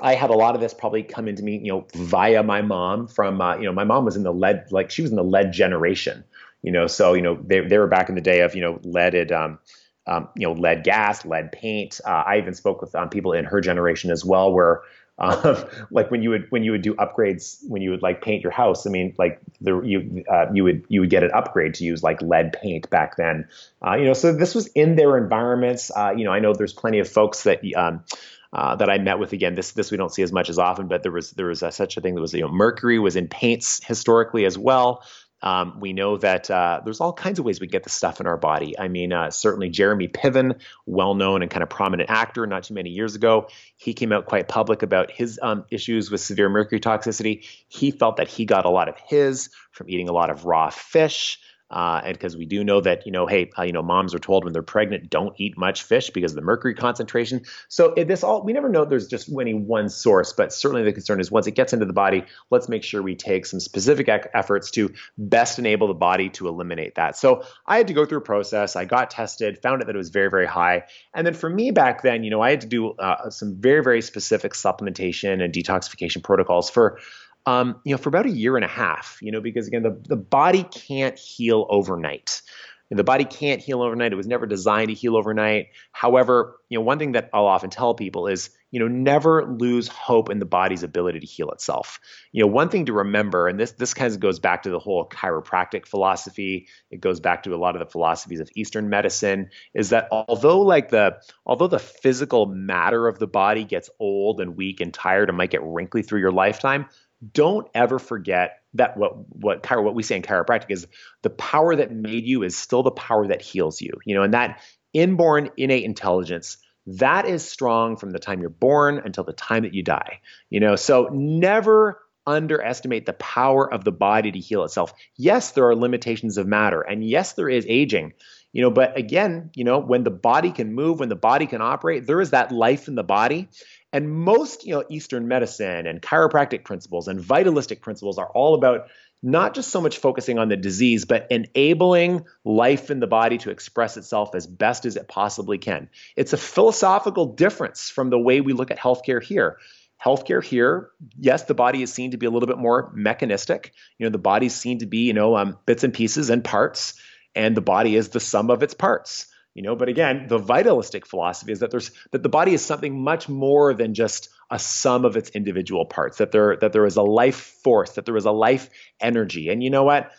[0.00, 3.08] I had a lot of this probably come into me, you know, via my mom
[3.08, 5.24] from, uh, you know, my mom was in the lead, like she was in the
[5.24, 6.24] lead generation,
[6.62, 8.78] you know, so, you know, they, they were back in the day of, you know,
[8.84, 9.58] leaded, um,
[10.06, 12.00] um, you know, lead gas, lead paint.
[12.04, 14.82] Uh, I even spoke with um, people in her generation as well, where,
[15.18, 18.42] um, like when you would when you would do upgrades when you would like paint
[18.42, 18.86] your house.
[18.86, 22.02] I mean, like the you uh, you would you would get an upgrade to use
[22.02, 23.48] like lead paint back then.
[23.84, 25.90] Uh, you know, so this was in their environments.
[25.94, 28.04] Uh, you know, I know there's plenty of folks that um,
[28.52, 29.54] uh, that I met with again.
[29.54, 31.70] This this we don't see as much as often, but there was there was a,
[31.70, 35.02] such a thing that was you know mercury was in paints historically as well.
[35.40, 38.26] Um, we know that uh, there's all kinds of ways we get the stuff in
[38.26, 38.76] our body.
[38.78, 42.74] I mean, uh, certainly Jeremy Piven, well known and kind of prominent actor, not too
[42.74, 46.80] many years ago, he came out quite public about his um, issues with severe mercury
[46.80, 47.46] toxicity.
[47.68, 50.70] He felt that he got a lot of his from eating a lot of raw
[50.70, 51.38] fish.
[51.70, 54.18] Uh, and because we do know that, you know, hey, uh, you know, moms are
[54.18, 57.42] told when they're pregnant, don't eat much fish because of the mercury concentration.
[57.68, 61.20] So this all, we never know there's just any one source, but certainly the concern
[61.20, 64.30] is once it gets into the body, let's make sure we take some specific ec-
[64.32, 67.16] efforts to best enable the body to eliminate that.
[67.16, 68.74] So I had to go through a process.
[68.74, 70.84] I got tested, found out that it was very, very high.
[71.12, 73.82] And then for me back then, you know, I had to do uh, some very,
[73.82, 76.98] very specific supplementation and detoxification protocols for
[77.46, 79.98] um, you know, for about a year and a half, you know, because again, the,
[80.06, 82.42] the body can't heal overnight.
[82.90, 84.12] The body can't heal overnight.
[84.12, 85.68] It was never designed to heal overnight.
[85.92, 89.88] However, you know, one thing that I'll often tell people is, you know, never lose
[89.88, 92.00] hope in the body's ability to heal itself.
[92.32, 94.78] You know, one thing to remember, and this this kind of goes back to the
[94.78, 96.68] whole chiropractic philosophy.
[96.90, 99.50] It goes back to a lot of the philosophies of Eastern medicine.
[99.74, 104.56] Is that although like the although the physical matter of the body gets old and
[104.56, 106.86] weak and tired and might get wrinkly through your lifetime,
[107.32, 110.86] don't ever forget that what what what we say in chiropractic is
[111.22, 113.92] the power that made you is still the power that heals you.
[114.04, 114.60] You know, and that
[114.92, 116.58] inborn innate intelligence
[116.96, 120.20] that is strong from the time you're born until the time that you die.
[120.48, 124.94] You know, so never underestimate the power of the body to heal itself.
[125.16, 128.14] Yes, there are limitations of matter, and yes, there is aging.
[128.58, 131.62] You know, but again, you know, when the body can move, when the body can
[131.62, 133.48] operate, there is that life in the body.
[133.92, 138.88] And most, you know, Eastern medicine and chiropractic principles and vitalistic principles are all about
[139.22, 143.50] not just so much focusing on the disease, but enabling life in the body to
[143.50, 145.88] express itself as best as it possibly can.
[146.16, 149.58] It's a philosophical difference from the way we look at healthcare here.
[150.04, 153.72] Healthcare here, yes, the body is seen to be a little bit more mechanistic.
[153.98, 156.94] You know, the body's seen to be, you know, um, bits and pieces and parts,
[157.38, 159.26] and the body is the sum of its parts
[159.58, 159.74] you know?
[159.74, 163.74] But again the vitalistic philosophy is that there's that the body is something much more
[163.74, 167.40] than just a sum of its individual parts that there that there is a life
[167.64, 168.70] force that there is a life
[169.00, 169.48] energy.
[169.48, 170.12] And you know what?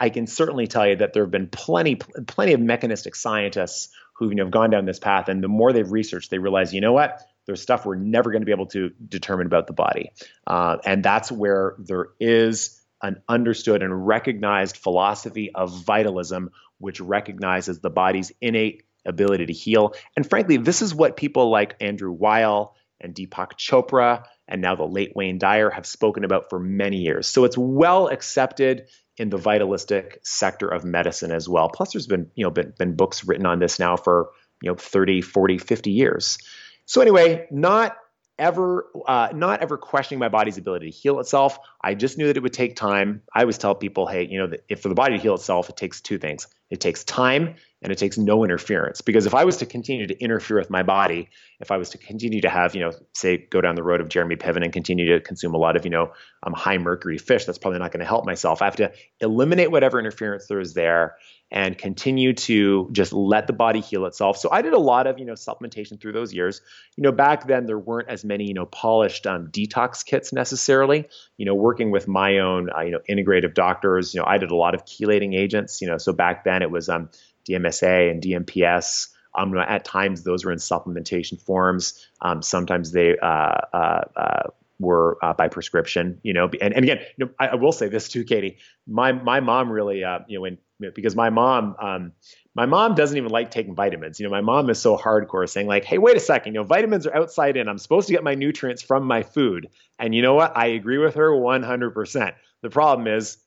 [0.00, 4.30] I can certainly tell you that there have been plenty plenty of mechanistic scientists who
[4.30, 6.80] you know, have gone down this path and the more they've researched they realize you
[6.80, 7.20] know what?
[7.44, 10.12] There's stuff we're never going to be able to determine about the body.
[10.46, 17.80] Uh, and that's where there is an understood and recognized philosophy of vitalism, which recognizes
[17.80, 19.94] the body's innate ability to heal.
[20.16, 24.84] And frankly, this is what people like Andrew Weil and Deepak Chopra and now the
[24.84, 27.28] late Wayne Dyer have spoken about for many years.
[27.28, 31.68] So it's well accepted in the vitalistic sector of medicine as well.
[31.68, 34.30] Plus there's been, you know, been, been books written on this now for,
[34.62, 36.38] you know, 30, 40, 50 years.
[36.86, 37.96] So anyway, not
[38.38, 41.58] ever uh, not ever questioning my body's ability to heal itself.
[41.82, 43.22] I just knew that it would take time.
[43.34, 45.76] I always tell people, hey, you know, if for the body to heal itself, it
[45.76, 46.46] takes two things.
[46.70, 49.00] It takes time and it takes no interference.
[49.00, 51.98] Because if I was to continue to interfere with my body, if I was to
[51.98, 55.06] continue to have, you know, say go down the road of Jeremy Piven and continue
[55.14, 58.00] to consume a lot of, you know, um, high mercury fish, that's probably not going
[58.00, 58.60] to help myself.
[58.60, 61.16] I have to eliminate whatever interference there is there
[61.50, 64.36] and continue to just let the body heal itself.
[64.36, 66.60] So I did a lot of, you know, supplementation through those years.
[66.96, 71.08] You know, back then there weren't as many, you know, polished um, detox kits necessarily.
[71.38, 74.50] You know, working with my own, uh, you know, integrative doctors, you know, I did
[74.50, 75.80] a lot of chelating agents.
[75.80, 77.08] You know, so back then it was um,
[77.48, 79.08] DMSA and DMPS.
[79.34, 82.06] Um, at times those were in supplementation forms.
[82.20, 83.26] Um, sometimes they uh,
[83.72, 84.42] uh, uh,
[84.80, 86.50] were uh, by prescription, you know.
[86.60, 88.58] And, and again, you know, I, I, will say this too, Katie.
[88.86, 90.58] My my mom really, uh, you know, when
[90.94, 92.12] because my mom, um,
[92.54, 94.18] my mom doesn't even like taking vitamins.
[94.18, 96.54] You know, my mom is so hardcore saying like, "Hey, wait a second.
[96.54, 97.68] You know, vitamins are outside in.
[97.68, 100.56] I'm supposed to get my nutrients from my food." And you know what?
[100.56, 102.32] I agree with her 100%.
[102.62, 103.38] The problem is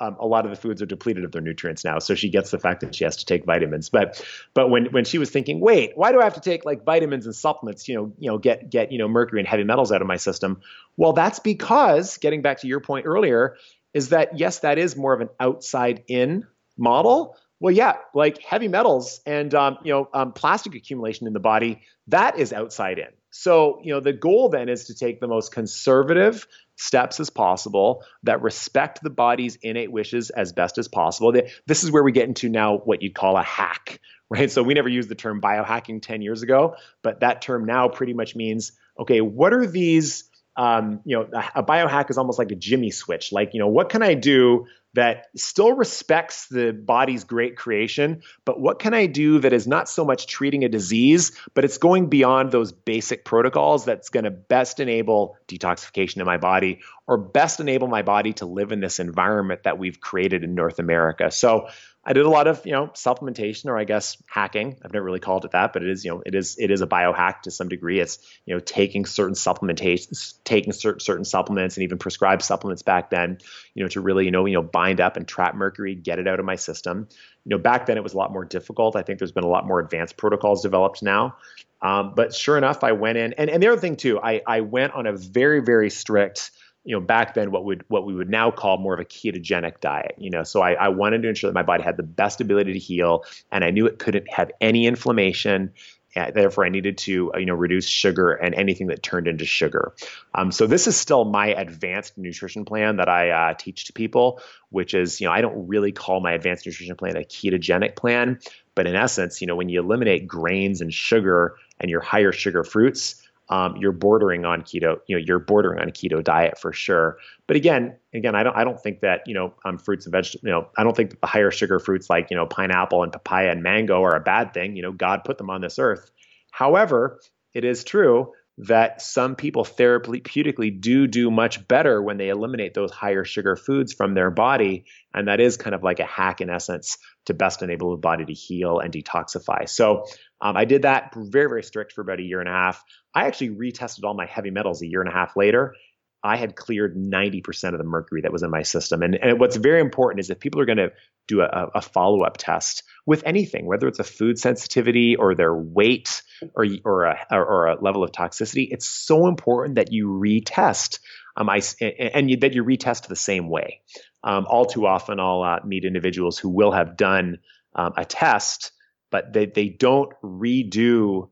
[0.00, 1.98] um, a lot of the foods are depleted of their nutrients now.
[1.98, 3.90] So she gets the fact that she has to take vitamins.
[3.90, 4.24] But
[4.54, 7.26] but when when she was thinking, wait, why do I have to take like vitamins
[7.26, 7.86] and supplements?
[7.86, 10.16] You know, you know, get get you know mercury and heavy metals out of my
[10.16, 10.62] system.
[10.96, 13.56] Well, that's because getting back to your point earlier,
[13.92, 16.46] is that yes, that is more of an outside in
[16.80, 17.36] model.
[17.60, 21.82] Well, yeah, like heavy metals and um, you know um, plastic accumulation in the body
[22.08, 23.08] that is outside in.
[23.30, 28.02] So, you know, the goal then is to take the most conservative steps as possible
[28.24, 31.32] that respect the body's innate wishes as best as possible.
[31.66, 34.50] This is where we get into now what you'd call a hack, right?
[34.50, 38.14] So we never used the term biohacking 10 years ago, but that term now pretty
[38.14, 40.24] much means okay, what are these
[40.56, 41.22] um, you know,
[41.54, 43.32] a biohack is almost like a Jimmy switch.
[43.32, 48.60] Like, you know, what can I do that still respects the body's great creation, but
[48.60, 52.08] what can I do that is not so much treating a disease, but it's going
[52.08, 57.60] beyond those basic protocols that's going to best enable detoxification in my body or best
[57.60, 61.30] enable my body to live in this environment that we've created in North America.
[61.30, 61.68] So
[62.02, 64.78] I did a lot of, you know, supplementation or I guess hacking.
[64.82, 66.80] I've never really called it that, but it is, you know, it is it is
[66.80, 68.00] a biohack to some degree.
[68.00, 73.10] It's, you know, taking certain supplementations, taking certain certain supplements and even prescribed supplements back
[73.10, 73.38] then,
[73.74, 76.26] you know, to really, you know, you know, bind up and trap mercury, get it
[76.26, 77.06] out of my system.
[77.44, 78.96] You know, back then it was a lot more difficult.
[78.96, 81.36] I think there's been a lot more advanced protocols developed now.
[81.82, 84.62] Um, but sure enough, I went in and, and the other thing too, I, I
[84.62, 86.50] went on a very, very strict
[86.84, 89.80] you know back then what would what we would now call more of a ketogenic
[89.80, 90.42] diet you know?
[90.42, 93.24] So I, I, wanted to ensure that my body had the best ability to heal
[93.52, 95.72] and i knew it couldn't have any inflammation
[96.14, 99.94] and therefore i needed to you know reduce sugar and anything that turned into sugar.
[100.34, 104.40] Um, so this is still my advanced nutrition plan that i uh, teach to people
[104.70, 108.40] which is you know i don't really call my advanced nutrition plan a ketogenic plan
[108.74, 112.64] but in essence you know when you eliminate grains and sugar and your higher sugar
[112.64, 113.19] fruits
[113.50, 115.00] um, you're bordering on keto.
[115.06, 117.18] You know, you're bordering on a keto diet for sure.
[117.46, 120.44] But again, again, I don't, I don't think that you know, um, fruits and vegetables.
[120.44, 123.12] You know, I don't think that the higher sugar fruits like you know, pineapple and
[123.12, 124.76] papaya and mango are a bad thing.
[124.76, 126.10] You know, God put them on this earth.
[126.52, 127.20] However,
[127.52, 128.32] it is true
[128.66, 133.92] that some people therapeutically do do much better when they eliminate those higher sugar foods
[133.92, 134.84] from their body.
[135.14, 138.24] And that is kind of like a hack in essence to best enable the body
[138.26, 139.68] to heal and detoxify.
[139.68, 140.04] So
[140.42, 142.84] um, I did that very, very strict for about a year and a half.
[143.14, 145.74] I actually retested all my heavy metals a year and a half later.
[146.22, 149.02] I had cleared 90% of the mercury that was in my system.
[149.02, 150.92] And, and what's very important is if people are going to
[151.26, 155.54] do a, a follow up test with anything, whether it's a food sensitivity or their
[155.54, 156.22] weight
[156.54, 160.98] or, or, a, or a level of toxicity, it's so important that you retest.
[161.36, 163.80] Um, I, and you, that you retest the same way.
[164.22, 167.38] Um, all too often, I'll uh, meet individuals who will have done
[167.74, 168.72] um, a test,
[169.10, 171.30] but they, they don't redo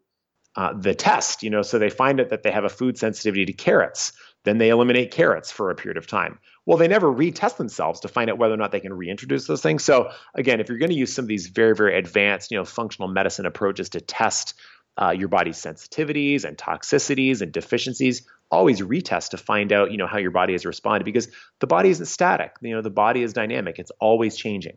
[0.58, 1.42] uh, the test.
[1.42, 4.12] You know, so they find out that they have a food sensitivity to carrots
[4.44, 6.38] then they eliminate carrots for a period of time.
[6.64, 9.62] Well, they never retest themselves to find out whether or not they can reintroduce those
[9.62, 9.84] things.
[9.84, 12.64] So again, if you're going to use some of these very, very advanced, you know,
[12.64, 14.54] functional medicine approaches to test
[15.00, 20.06] uh, your body's sensitivities and toxicities and deficiencies, always retest to find out, you know,
[20.06, 21.28] how your body has responded because
[21.60, 22.56] the body isn't static.
[22.60, 23.78] You know, the body is dynamic.
[23.78, 24.76] It's always changing.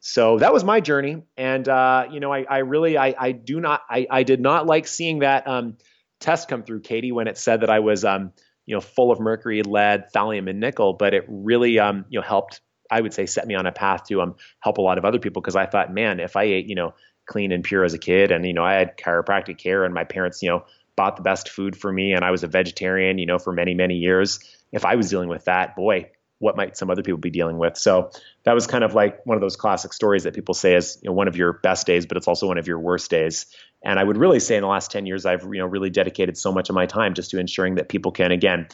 [0.00, 3.60] So that was my journey, and uh, you know, I, I really, I, I do
[3.60, 5.76] not, I, I did not like seeing that um,
[6.20, 8.32] test come through, Katie, when it said that I was um,
[8.70, 12.24] you know, full of mercury, lead, thallium, and nickel, but it really, um, you know,
[12.24, 12.60] helped.
[12.88, 15.18] I would say set me on a path to um help a lot of other
[15.18, 16.94] people because I thought, man, if I ate, you know,
[17.26, 20.04] clean and pure as a kid, and you know, I had chiropractic care, and my
[20.04, 20.64] parents, you know,
[20.96, 23.74] bought the best food for me, and I was a vegetarian, you know, for many
[23.74, 24.38] many years.
[24.72, 26.10] If I was dealing with that, boy,
[26.40, 27.76] what might some other people be dealing with?
[27.76, 28.10] So
[28.44, 31.10] that was kind of like one of those classic stories that people say is you
[31.10, 33.46] know, one of your best days, but it's also one of your worst days.
[33.84, 36.36] And I would really say in the last 10 years, I've you know really dedicated
[36.36, 38.68] so much of my time just to ensuring that people can again,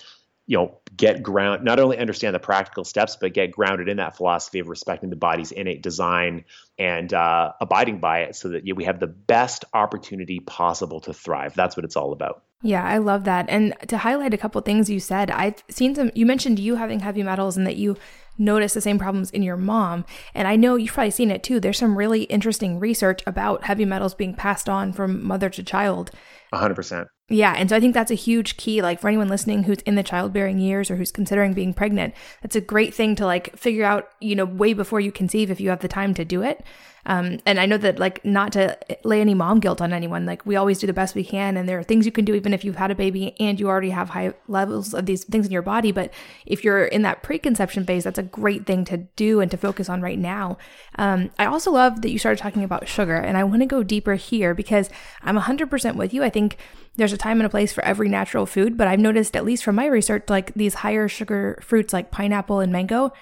[0.46, 4.16] you know, get ground not only understand the practical steps, but get grounded in that
[4.16, 6.44] philosophy of respecting the body's innate design
[6.78, 11.00] and uh, abiding by it, so that you know, we have the best opportunity possible
[11.00, 11.54] to thrive.
[11.54, 12.45] That's what it's all about.
[12.62, 13.46] Yeah, I love that.
[13.48, 17.00] And to highlight a couple things you said, I've seen some, you mentioned you having
[17.00, 17.96] heavy metals and that you
[18.38, 20.04] notice the same problems in your mom.
[20.34, 21.60] And I know you've probably seen it too.
[21.60, 26.10] There's some really interesting research about heavy metals being passed on from mother to child.
[26.52, 27.06] 100%.
[27.28, 27.54] Yeah.
[27.56, 28.82] And so I think that's a huge key.
[28.82, 32.56] Like for anyone listening who's in the childbearing years or who's considering being pregnant, that's
[32.56, 35.70] a great thing to like figure out, you know, way before you conceive if you
[35.70, 36.64] have the time to do it.
[37.06, 40.44] Um, and I know that like not to lay any mom guilt on anyone, like
[40.44, 42.52] we always do the best we can, and there are things you can do even
[42.52, 45.52] if you've had a baby and you already have high levels of these things in
[45.52, 45.92] your body.
[45.92, 46.12] But
[46.44, 49.88] if you're in that preconception phase, that's a great thing to do and to focus
[49.88, 50.58] on right now.
[50.96, 53.82] Um, I also love that you started talking about sugar, and I want to go
[53.82, 54.90] deeper here because
[55.22, 56.24] I'm 100% with you.
[56.24, 56.56] I think
[56.96, 59.62] there's a time and a place for every natural food, but I've noticed, at least
[59.62, 63.12] from my research, like these higher sugar fruits like pineapple and mango,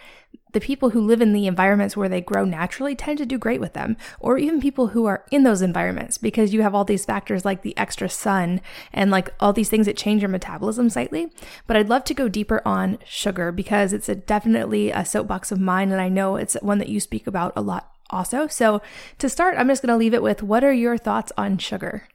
[0.53, 3.61] the people who live in the environments where they grow naturally tend to do great
[3.61, 7.05] with them, or even people who are in those environments because you have all these
[7.05, 8.61] factors like the extra sun
[8.93, 11.33] and like all these things that change your metabolism slightly.
[11.67, 15.61] But I'd love to go deeper on sugar because it's a definitely a soapbox of
[15.61, 18.47] mine, and I know it's one that you speak about a lot also.
[18.47, 18.81] So
[19.19, 22.07] to start, I'm just going to leave it with what are your thoughts on sugar?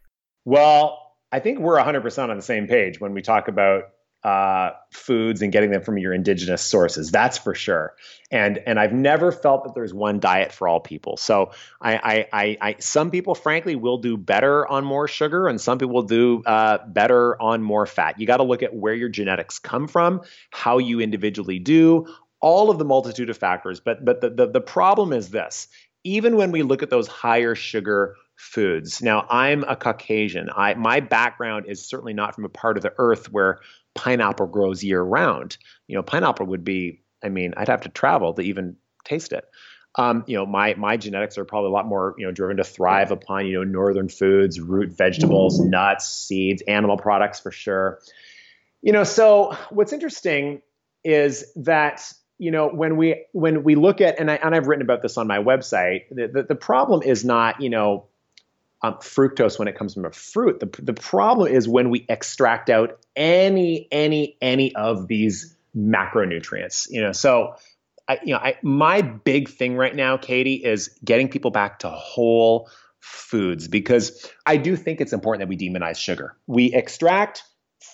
[0.45, 0.97] Well,
[1.31, 3.83] I think we're 100% on the same page when we talk about
[4.23, 7.09] uh, foods and getting them from your indigenous sources.
[7.09, 7.95] That's for sure.
[8.31, 11.15] And and I've never felt that there's one diet for all people.
[11.17, 11.51] So
[11.81, 15.77] I I, I, I some people frankly will do better on more sugar, and some
[15.77, 18.19] people will do uh, better on more fat.
[18.19, 22.05] You got to look at where your genetics come from, how you individually do,
[22.41, 23.79] all of the multitude of factors.
[23.79, 25.69] But but the, the, the problem is this:
[26.03, 29.01] even when we look at those higher sugar foods.
[29.01, 30.49] Now, I'm a Caucasian.
[30.55, 33.59] I my background is certainly not from a part of the earth where
[33.99, 35.57] pineapple grows year round.
[35.87, 39.43] You know, pineapple would be, I mean, I'd have to travel to even taste it.
[39.95, 42.63] Um, you know, my my genetics are probably a lot more, you know, driven to
[42.63, 47.99] thrive upon, you know, northern foods, root vegetables, nuts, seeds, animal products for sure.
[48.81, 50.61] You know, so what's interesting
[51.03, 54.83] is that you know when we when we look at and I and I've written
[54.83, 58.05] about this on my website, the the, the problem is not you know
[58.81, 60.59] um, fructose when it comes from a fruit.
[60.59, 66.87] The, the problem is when we extract out any, any, any of these macronutrients.
[66.89, 67.55] You know, so
[68.07, 71.89] I, you know, I, my big thing right now, Katie, is getting people back to
[71.89, 72.69] whole
[72.99, 76.35] foods because I do think it's important that we demonize sugar.
[76.47, 77.43] We extract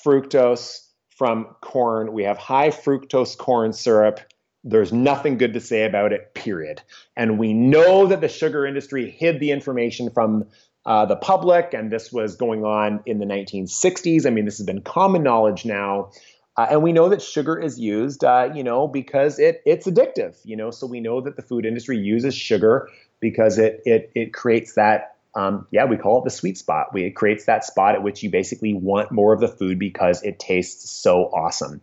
[0.06, 0.80] fructose
[1.10, 2.14] from corn.
[2.14, 4.20] We have high fructose corn syrup.
[4.64, 6.82] There's nothing good to say about it, period.
[7.16, 10.46] And we know that the sugar industry hid the information from
[10.86, 14.26] uh, the public, and this was going on in the 1960s.
[14.26, 16.12] I mean, this has been common knowledge now.
[16.58, 20.38] Uh, and we know that sugar is used, uh, you know, because it it's addictive,
[20.46, 20.72] you know.
[20.72, 25.16] So we know that the food industry uses sugar because it it it creates that,
[25.36, 26.94] um, yeah, we call it the sweet spot.
[26.94, 30.24] We, it creates that spot at which you basically want more of the food because
[30.24, 31.82] it tastes so awesome.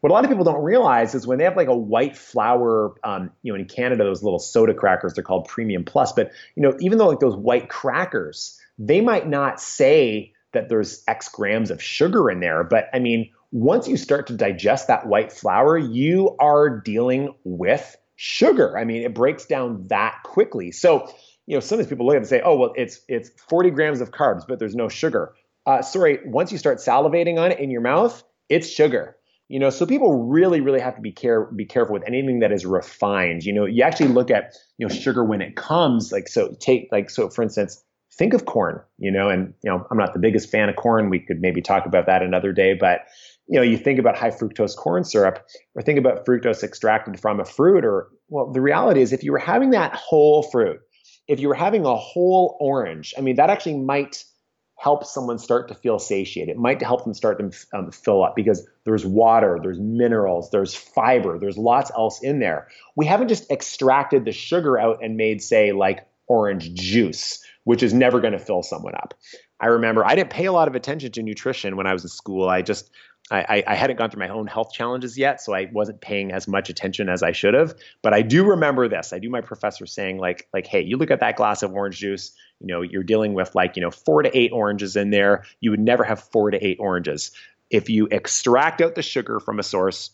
[0.00, 2.94] What a lot of people don't realize is when they have like a white flour,
[3.02, 6.12] um, you know, in Canada, those little soda crackers, they're called Premium Plus.
[6.12, 11.02] But you know, even though like those white crackers, they might not say that there's
[11.08, 12.64] X grams of sugar in there.
[12.64, 17.96] But I mean, once you start to digest that white flour, you are dealing with
[18.16, 18.78] sugar.
[18.78, 20.70] I mean, it breaks down that quickly.
[20.72, 21.08] So,
[21.46, 23.30] you know, some of these people look at it and say, "Oh, well, it's it's
[23.48, 25.34] 40 grams of carbs, but there's no sugar."
[25.66, 29.17] Uh, sorry, once you start salivating on it in your mouth, it's sugar.
[29.48, 32.52] You know, so people really, really have to be care be careful with anything that
[32.52, 33.44] is refined.
[33.44, 36.12] You know, you actually look at you know sugar when it comes.
[36.12, 37.82] Like so, take like so for instance,
[38.12, 38.80] think of corn.
[38.98, 41.08] You know, and you know I'm not the biggest fan of corn.
[41.08, 43.06] We could maybe talk about that another day, but
[43.48, 47.40] you know, you think about high fructose corn syrup, or think about fructose extracted from
[47.40, 50.78] a fruit, or well, the reality is if you were having that whole fruit,
[51.26, 54.22] if you were having a whole orange, I mean, that actually might
[54.78, 56.54] help someone start to feel satiated.
[56.54, 60.72] It might help them start to um, fill up because there's water, there's minerals, there's
[60.72, 62.68] fiber, there's lots else in there.
[62.94, 67.92] We haven't just extracted the sugar out and made, say, like orange juice, which is
[67.92, 69.14] never going to fill someone up.
[69.60, 72.10] I remember I didn't pay a lot of attention to nutrition when I was in
[72.10, 72.48] school.
[72.48, 72.88] I just
[73.30, 76.48] I, I hadn't gone through my own health challenges yet, so I wasn't paying as
[76.48, 77.74] much attention as I should have.
[78.02, 79.12] But I do remember this.
[79.12, 81.98] I do my professor saying like like, hey, you look at that glass of orange
[81.98, 82.32] juice.
[82.60, 85.44] You know, you're dealing with like you know four to eight oranges in there.
[85.60, 87.32] You would never have four to eight oranges
[87.70, 90.10] if you extract out the sugar from a source.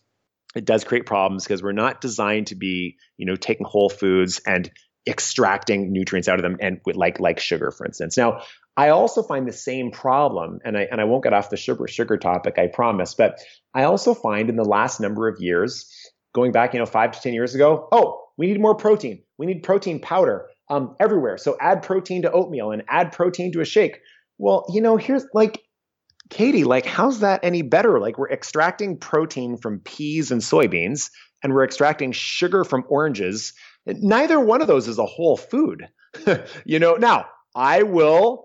[0.56, 4.40] It does create problems because we're not designed to be, you know, taking whole foods
[4.46, 4.70] and
[5.06, 8.40] extracting nutrients out of them and with like like sugar for instance now
[8.76, 11.86] I also find the same problem, and I and I won't get off the sugar
[11.86, 13.14] sugar topic, I promise.
[13.14, 13.40] But
[13.74, 15.88] I also find in the last number of years,
[16.34, 19.22] going back, you know, five to ten years ago, oh, we need more protein.
[19.38, 21.38] We need protein powder um, everywhere.
[21.38, 24.00] So add protein to oatmeal and add protein to a shake.
[24.38, 25.62] Well, you know, here's like,
[26.30, 28.00] Katie, like, how's that any better?
[28.00, 31.10] Like, we're extracting protein from peas and soybeans,
[31.42, 33.52] and we're extracting sugar from oranges.
[33.86, 35.86] Neither one of those is a whole food.
[36.64, 38.43] you know, now I will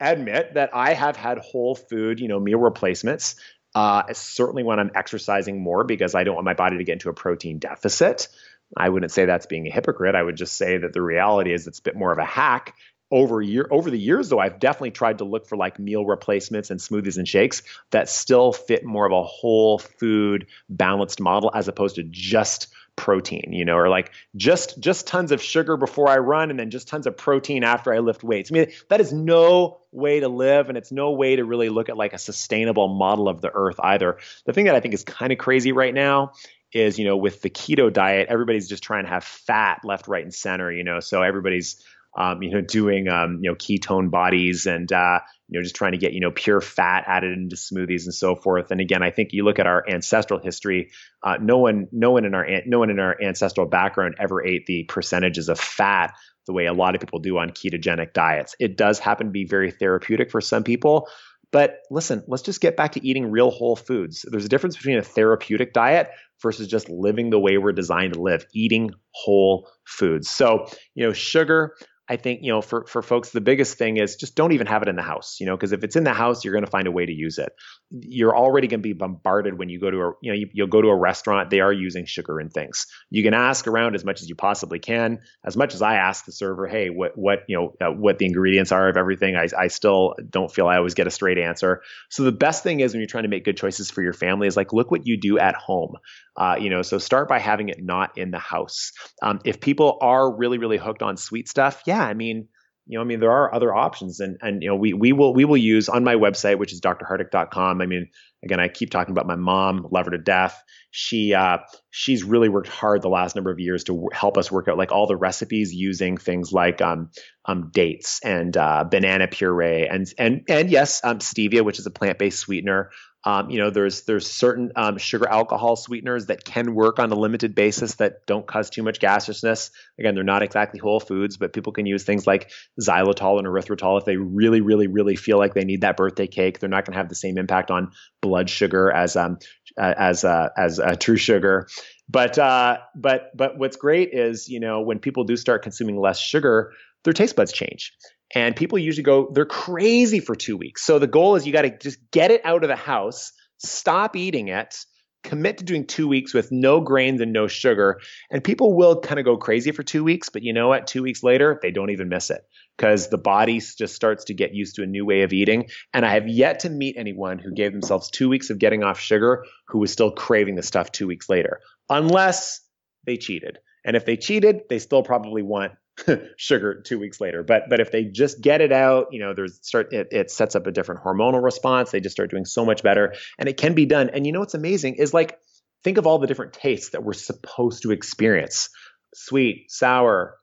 [0.00, 3.36] admit that I have had whole food, you know, meal replacements.
[3.74, 7.08] Uh, certainly when I'm exercising more because I don't want my body to get into
[7.08, 8.28] a protein deficit.
[8.76, 10.14] I wouldn't say that's being a hypocrite.
[10.14, 12.74] I would just say that the reality is it's a bit more of a hack.
[13.12, 16.70] Over year over the years though, I've definitely tried to look for like meal replacements
[16.70, 21.66] and smoothies and shakes that still fit more of a whole food balanced model as
[21.66, 22.68] opposed to just
[23.00, 26.68] protein, you know, or like just just tons of sugar before I run and then
[26.70, 28.52] just tons of protein after I lift weights.
[28.52, 31.88] I mean, that is no way to live and it's no way to really look
[31.88, 34.18] at like a sustainable model of the earth either.
[34.44, 36.32] The thing that I think is kind of crazy right now
[36.74, 40.22] is, you know, with the keto diet, everybody's just trying to have fat left, right,
[40.22, 41.82] and center, you know, so everybody's
[42.16, 45.20] um, you know, doing um, you know ketone bodies and uh,
[45.50, 48.36] you know just trying to get you know pure fat added into smoothies and so
[48.36, 48.70] forth.
[48.70, 50.90] And again, I think you look at our ancestral history.
[51.22, 54.66] Uh, no one, no one in our no one in our ancestral background ever ate
[54.66, 56.14] the percentages of fat
[56.46, 58.56] the way a lot of people do on ketogenic diets.
[58.58, 61.08] It does happen to be very therapeutic for some people.
[61.52, 64.24] But listen, let's just get back to eating real whole foods.
[64.30, 68.22] There's a difference between a therapeutic diet versus just living the way we're designed to
[68.22, 70.30] live, eating whole foods.
[70.30, 71.74] So, you know, sugar,
[72.10, 74.82] I think, you know, for, for folks, the biggest thing is just don't even have
[74.82, 76.70] it in the house, you know, because if it's in the house, you're going to
[76.70, 77.52] find a way to use it.
[77.90, 80.66] You're already going to be bombarded when you go to a, you know, you, you'll
[80.66, 82.88] go to a restaurant, they are using sugar in things.
[83.10, 85.20] You can ask around as much as you possibly can.
[85.44, 88.26] As much as I ask the server, hey, what, what, you know, uh, what the
[88.26, 91.82] ingredients are of everything, I, I still don't feel I always get a straight answer.
[92.08, 94.48] So the best thing is when you're trying to make good choices for your family
[94.48, 95.94] is like, look what you do at home.
[96.36, 98.92] Uh, you know, so start by having it not in the house.
[99.22, 102.48] Um, if people are really, really hooked on sweet stuff, yeah, I mean,
[102.86, 105.32] you know, I mean, there are other options, and and you know, we we will
[105.32, 107.80] we will use on my website, which is drhardick.com.
[107.80, 108.08] I mean,
[108.44, 110.60] again, I keep talking about my mom, love her to death.
[110.90, 111.58] She uh,
[111.90, 114.76] she's really worked hard the last number of years to w- help us work out
[114.76, 117.10] like all the recipes using things like um,
[117.44, 121.92] um, dates and uh, banana puree and and and yes, um, stevia, which is a
[121.92, 122.90] plant based sweetener.
[123.24, 127.14] Um, you know, there's there's certain um, sugar alcohol sweeteners that can work on a
[127.14, 129.70] limited basis that don't cause too much gaseousness.
[129.98, 132.50] Again, they're not exactly whole foods, but people can use things like
[132.80, 136.60] xylitol and erythritol if they really, really, really feel like they need that birthday cake.
[136.60, 137.92] They're not going to have the same impact on
[138.22, 139.38] blood sugar as um,
[139.76, 141.68] as uh, as uh, true sugar.
[142.08, 146.18] But uh, but but what's great is you know when people do start consuming less
[146.18, 146.72] sugar,
[147.04, 147.92] their taste buds change.
[148.34, 150.84] And people usually go, they're crazy for two weeks.
[150.84, 154.14] So the goal is you got to just get it out of the house, stop
[154.14, 154.76] eating it,
[155.22, 158.00] commit to doing two weeks with no grains and no sugar.
[158.30, 160.86] And people will kind of go crazy for two weeks, but you know what?
[160.86, 162.42] Two weeks later, they don't even miss it
[162.76, 165.68] because the body just starts to get used to a new way of eating.
[165.92, 168.98] And I have yet to meet anyone who gave themselves two weeks of getting off
[168.98, 172.60] sugar who was still craving the stuff two weeks later, unless
[173.04, 173.58] they cheated.
[173.84, 175.72] And if they cheated, they still probably want
[176.36, 177.42] sugar two weeks later.
[177.42, 180.54] But but if they just get it out, you know, there's start it, it sets
[180.54, 181.90] up a different hormonal response.
[181.90, 184.10] They just start doing so much better, and it can be done.
[184.10, 185.38] And you know what's amazing is like
[185.84, 188.70] think of all the different tastes that we're supposed to experience:
[189.14, 190.36] sweet, sour,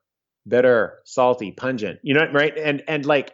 [0.48, 2.00] bitter, salty, pungent.
[2.04, 2.58] You know, right?
[2.58, 3.34] And and like.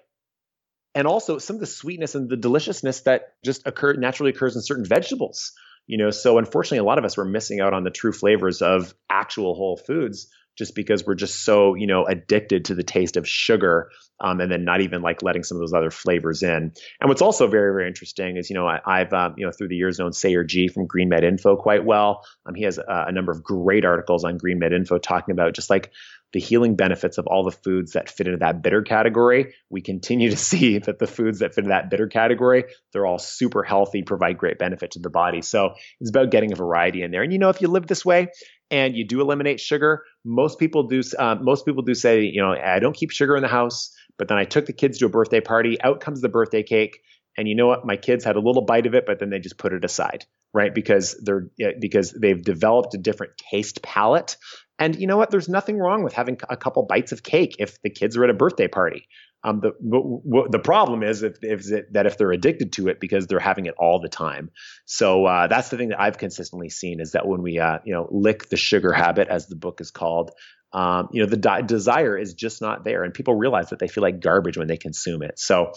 [0.95, 4.61] And also some of the sweetness and the deliciousness that just occur naturally occurs in
[4.61, 5.51] certain vegetables
[5.87, 8.61] you know so unfortunately a lot of us were missing out on the true flavors
[8.61, 10.27] of actual whole foods
[10.57, 13.89] just because we're just so you know addicted to the taste of sugar
[14.19, 16.71] um, and then not even like letting some of those other flavors in.
[17.01, 19.67] And what's also very very interesting is you know I, have um, you know through
[19.67, 22.23] the years known Sayer Ji from GreenMedInfo quite well.
[22.45, 25.91] Um, he has a, a, number of great articles on GreenMedInfo talking about just like
[26.31, 29.53] the healing benefits of all the foods that fit into that bitter category.
[29.69, 33.19] We continue to see that the foods that fit into that bitter category they're all
[33.19, 35.41] super healthy provide great benefit to the body.
[35.41, 37.23] So it's about getting a variety in there.
[37.23, 38.27] And you know if you live this way
[38.73, 41.03] and you do eliminate sugar, most people do.
[41.17, 43.95] Uh, most people do say, you know, I don't keep sugar in the house.
[44.17, 45.79] But then I took the kids to a birthday party.
[45.81, 46.99] Out comes the birthday cake.
[47.37, 47.85] And you know what?
[47.85, 50.25] My kids had a little bite of it, but then they just put it aside,
[50.53, 50.73] right?
[50.73, 51.47] Because they're
[51.79, 54.37] because they've developed a different taste palette.
[54.79, 55.29] And you know what?
[55.29, 58.29] There's nothing wrong with having a couple bites of cake if the kids are at
[58.31, 59.07] a birthday party.
[59.43, 62.99] Um, the w- the problem is if, if it, that if they're addicted to it
[62.99, 64.51] because they're having it all the time.
[64.85, 67.93] So uh, that's the thing that I've consistently seen is that when we uh, you
[67.93, 70.31] know lick the sugar habit, as the book is called,
[70.71, 73.87] um, you know the di- desire is just not there, and people realize that they
[73.87, 75.37] feel like garbage when they consume it.
[75.37, 75.73] So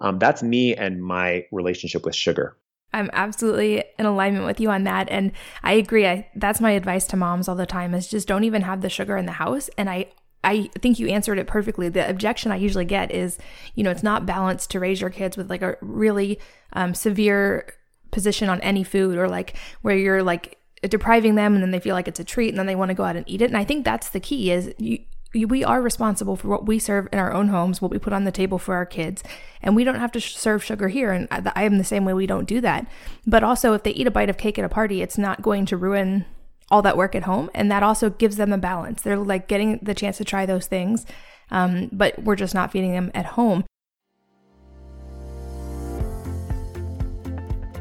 [0.00, 2.56] um, that's me and my relationship with sugar.
[2.92, 5.08] I'm absolutely in alignment with you on that.
[5.10, 6.06] And I agree.
[6.06, 8.90] I, that's my advice to moms all the time is just don't even have the
[8.90, 9.70] sugar in the house.
[9.78, 10.06] And I,
[10.42, 11.88] I think you answered it perfectly.
[11.88, 13.38] The objection I usually get is,
[13.74, 16.38] you know, it's not balanced to raise your kids with like a really
[16.72, 17.74] um, severe
[18.10, 21.94] position on any food or like where you're like depriving them and then they feel
[21.94, 23.50] like it's a treat and then they want to go out and eat it.
[23.50, 24.98] And I think that's the key is you,
[25.32, 28.24] we are responsible for what we serve in our own homes, what we put on
[28.24, 29.22] the table for our kids,
[29.62, 31.12] and we don't have to serve sugar here.
[31.12, 32.86] And I am the same way; we don't do that.
[33.26, 35.66] But also, if they eat a bite of cake at a party, it's not going
[35.66, 36.24] to ruin
[36.70, 39.02] all that work at home, and that also gives them a balance.
[39.02, 41.06] They're like getting the chance to try those things,
[41.50, 43.64] um, but we're just not feeding them at home.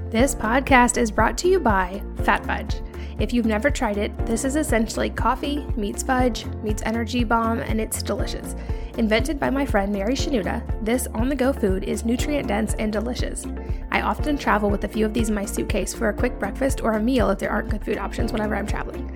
[0.09, 2.81] This podcast is brought to you by Phat Fudge.
[3.19, 7.79] If you've never tried it, this is essentially coffee meets fudge meets energy bomb, and
[7.79, 8.55] it's delicious.
[8.99, 12.91] Invented by my friend Mary Shenouda, this on the go food is nutrient dense and
[12.91, 13.45] delicious.
[13.91, 16.81] I often travel with a few of these in my suitcase for a quick breakfast
[16.81, 19.09] or a meal if there aren't good food options whenever I'm traveling.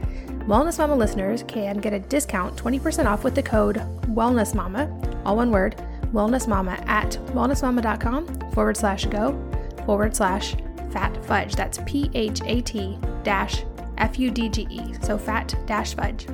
[0.47, 3.75] Wellness Mama listeners can get a discount 20% off with the code
[4.07, 4.89] Wellness Mama,
[5.25, 5.75] all one word,
[6.13, 9.37] Wellness Mama at wellnessmama.com forward slash go
[9.85, 10.55] forward slash
[10.91, 11.57] phat fudge.
[11.57, 13.65] That's P H A T dash
[13.97, 16.25] F U D G E, so phat dash fudge.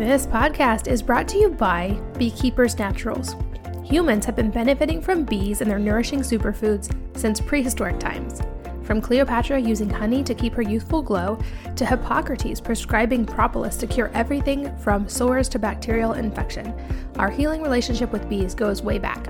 [0.00, 3.36] This podcast is brought to you by Beekeepers Naturals.
[3.84, 8.40] Humans have been benefiting from bees and their nourishing superfoods since prehistoric times.
[8.82, 11.38] From Cleopatra using honey to keep her youthful glow,
[11.76, 16.72] to Hippocrates prescribing propolis to cure everything from sores to bacterial infection,
[17.16, 19.28] our healing relationship with bees goes way back.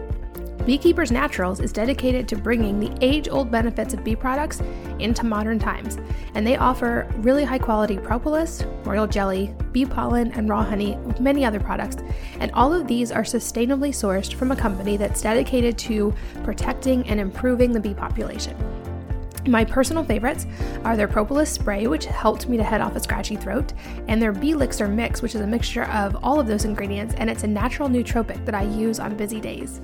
[0.66, 4.61] Beekeepers Naturals is dedicated to bringing the age old benefits of bee products
[4.98, 5.98] into modern times,
[6.34, 11.18] and they offer really high quality propolis, royal jelly, bee pollen, and raw honey, with
[11.18, 11.96] many other products.
[12.38, 17.18] And all of these are sustainably sourced from a company that's dedicated to protecting and
[17.18, 18.54] improving the bee population.
[19.47, 20.47] My personal favorites
[20.84, 23.72] are their propolis spray, which helped me to head off a scratchy throat,
[24.09, 27.30] and their bee elixir mix, which is a mixture of all of those ingredients, and
[27.30, 29.80] it's a natural nootropic that I use on busy days.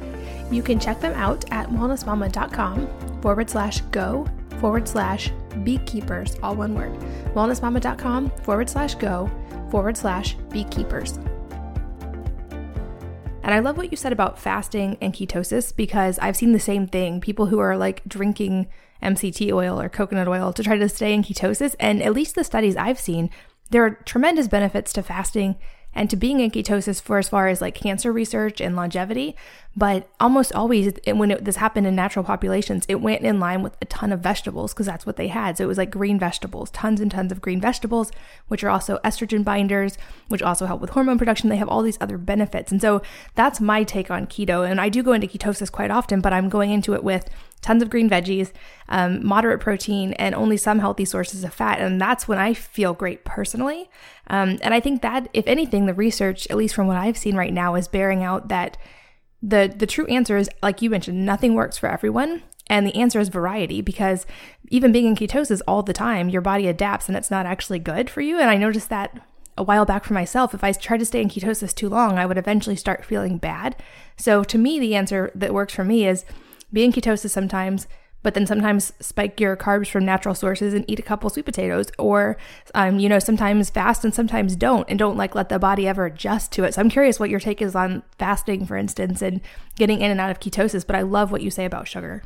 [0.51, 4.27] You can check them out at wellnessmama.com forward slash go
[4.61, 5.31] forward slash
[5.65, 6.93] beekeepers, all one word.
[7.35, 9.31] Wellnessmama.com forward slash go
[9.71, 11.19] forward slash beekeepers.
[13.43, 16.89] And I love what you said about fasting and ketosis because I've seen the same
[16.89, 17.21] thing.
[17.21, 18.67] People who are like drinking
[19.03, 21.75] MCT oil or coconut oil to try to stay in ketosis.
[21.79, 23.31] And at least the studies I've seen,
[23.71, 25.57] there are tremendous benefits to fasting
[25.93, 29.35] and to being in ketosis for as far as like cancer research and longevity.
[29.79, 33.77] But almost always, when it, this happened in natural populations, it went in line with
[33.83, 35.59] a ton of vegetables because that's what they had.
[35.59, 38.11] So it was like green vegetables, tons and tons of green vegetables,
[38.49, 39.99] which are also estrogen binders,
[40.29, 41.51] which also help with hormone production.
[41.51, 42.72] They have all these other benefits.
[42.72, 43.03] And so
[43.35, 44.68] that's my take on keto.
[44.68, 47.29] And I do go into ketosis quite often, but I'm going into it with
[47.61, 48.53] tons of green veggies,
[48.89, 51.81] um, moderate protein, and only some healthy sources of fat.
[51.81, 53.91] And that's when I feel great personally.
[54.29, 57.37] Um, and I think that, if anything, the research, at least from what I've seen
[57.37, 58.79] right now, is bearing out that
[59.43, 62.43] the the true answer is like you mentioned nothing works for everyone.
[62.68, 64.26] And the answer is variety because
[64.70, 68.11] even being in ketosis all the time your body adapts and it's not actually good
[68.11, 68.39] for you.
[68.39, 69.20] And i noticed that
[69.59, 72.26] a while back for myself if i tried to stay in ketosis too long i
[72.26, 73.76] would eventually start feeling bad.
[74.16, 76.24] So to me the answer that works for me is
[76.72, 77.87] be in ketosis sometimes
[78.27, 81.93] but then sometimes spike your carbs from natural sources and eat a couple sweet potatoes
[81.97, 82.37] or
[82.74, 86.07] um, you know sometimes fast and sometimes don't and don't like let the body ever
[86.07, 86.74] adjust to it.
[86.74, 89.41] So i'm curious what your take is on fasting for instance and
[89.77, 92.24] getting in and out of ketosis but i love what you say about sugar.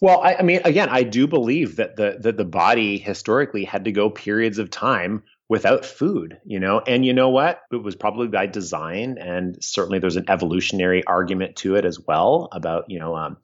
[0.00, 3.84] Well, I, I, mean, again, I do believe that the that the body historically had
[3.84, 7.60] to go periods of time without food, you know, and you know what?
[7.72, 12.48] It was probably by design, and certainly there's an evolutionary argument to it as well
[12.52, 13.36] about you know um,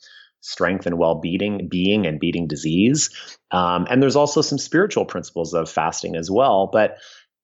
[0.42, 3.10] strength and well-being being and beating disease.
[3.50, 6.68] Um, and there's also some spiritual principles of fasting as well.
[6.70, 6.98] But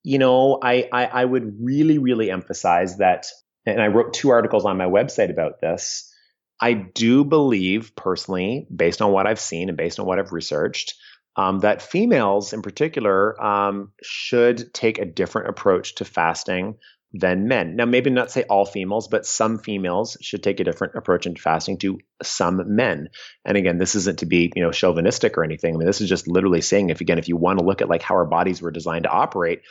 [0.05, 3.27] you know I, I i would really really emphasize that
[3.67, 6.13] and i wrote two articles on my website about this.
[6.61, 10.95] I do believe personally based on what i've seen and based on what i've researched
[11.37, 16.77] um, that females in particular um, should take a different approach to fasting
[17.13, 17.77] than men.
[17.77, 21.41] Now, maybe not say all females, but some females should take a different approach into
[21.41, 23.09] fasting to some men.
[23.45, 25.75] And again, this isn't to be, you know, chauvinistic or anything.
[25.75, 27.89] I mean, this is just literally saying if again, if you want to look at
[27.89, 29.63] like how our bodies were designed to operate,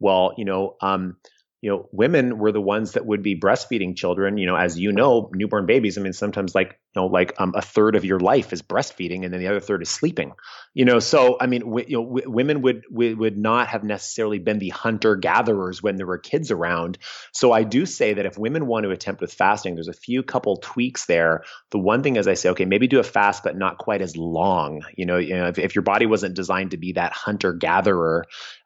[0.00, 1.16] well, you know, um,
[1.62, 4.36] you know, women were the ones that would be breastfeeding children.
[4.36, 5.96] You know, as you know, newborn babies.
[5.96, 9.24] I mean, sometimes like you know, like um, a third of your life is breastfeeding,
[9.24, 10.32] and then the other third is sleeping.
[10.74, 13.84] You know, so I mean, w- you know, w- women would w- would not have
[13.84, 16.98] necessarily been the hunter gatherers when there were kids around.
[17.32, 20.24] So I do say that if women want to attempt with fasting, there's a few
[20.24, 21.44] couple tweaks there.
[21.70, 24.16] The one thing is, I say, okay, maybe do a fast, but not quite as
[24.16, 24.82] long.
[24.96, 28.24] You know, you know, if, if your body wasn't designed to be that hunter gatherer,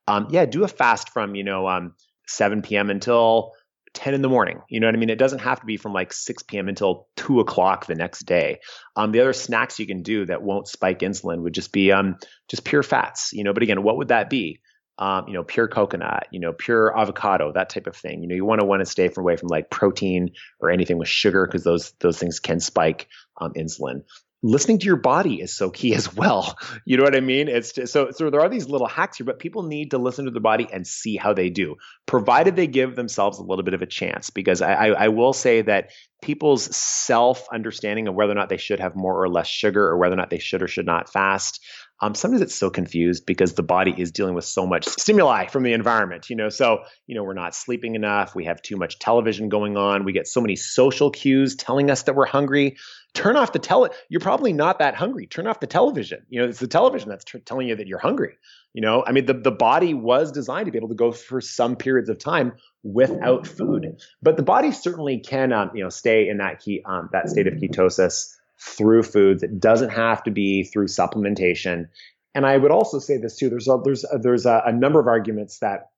[0.08, 1.68] um, yeah, do a fast from you know.
[1.68, 1.92] Um,
[2.26, 2.90] 7 p.m.
[2.90, 3.52] until
[3.96, 4.60] 10 in the morning.
[4.68, 5.10] You know what I mean?
[5.10, 6.68] It doesn't have to be from like 6 p.m.
[6.68, 8.60] until 2 o'clock the next day.
[8.94, 12.16] Um, the other snacks you can do that won't spike insulin would just be um,
[12.48, 13.32] just pure fats.
[13.32, 14.60] You know, but again, what would that be?
[14.98, 18.22] Um, you know, pure coconut, you know, pure avocado, that type of thing.
[18.22, 21.08] You know, you want to want to stay away from like protein or anything with
[21.08, 23.08] sugar because those those things can spike
[23.38, 24.04] um, insulin
[24.42, 26.56] listening to your body is so key as well.
[26.88, 27.48] You know what I mean?
[27.48, 30.26] It's just, so so there are these little hacks here, but people need to listen
[30.26, 31.76] to their body and see how they do,
[32.06, 34.30] provided they give themselves a little bit of a chance.
[34.30, 35.90] Because I, I, I will say that
[36.22, 39.98] people's self understanding of whether or not they should have more or less sugar, or
[39.98, 41.64] whether or not they should or should not fast,
[42.00, 45.62] um, sometimes it's so confused because the body is dealing with so much stimuli from
[45.62, 46.50] the environment, you know.
[46.50, 48.34] So, you know, we're not sleeping enough.
[48.34, 50.04] We have too much television going on.
[50.04, 52.76] We get so many social cues telling us that we're hungry.
[53.14, 53.90] Turn off the tele.
[54.10, 55.26] You're probably not that hungry.
[55.26, 56.26] Turn off the television.
[56.28, 58.36] You know, it's the television that's t- telling you that you're hungry.
[58.74, 61.40] You know, I mean, the, the body was designed to be able to go for
[61.40, 66.28] some periods of time without food, but the body certainly can, um, you know, stay
[66.28, 69.42] in that key, um, that state of ketosis through foods.
[69.42, 71.86] It doesn't have to be through supplementation.
[72.34, 73.48] And I would also say this too.
[73.48, 75.90] There's a, there's a, there's a, a number of arguments that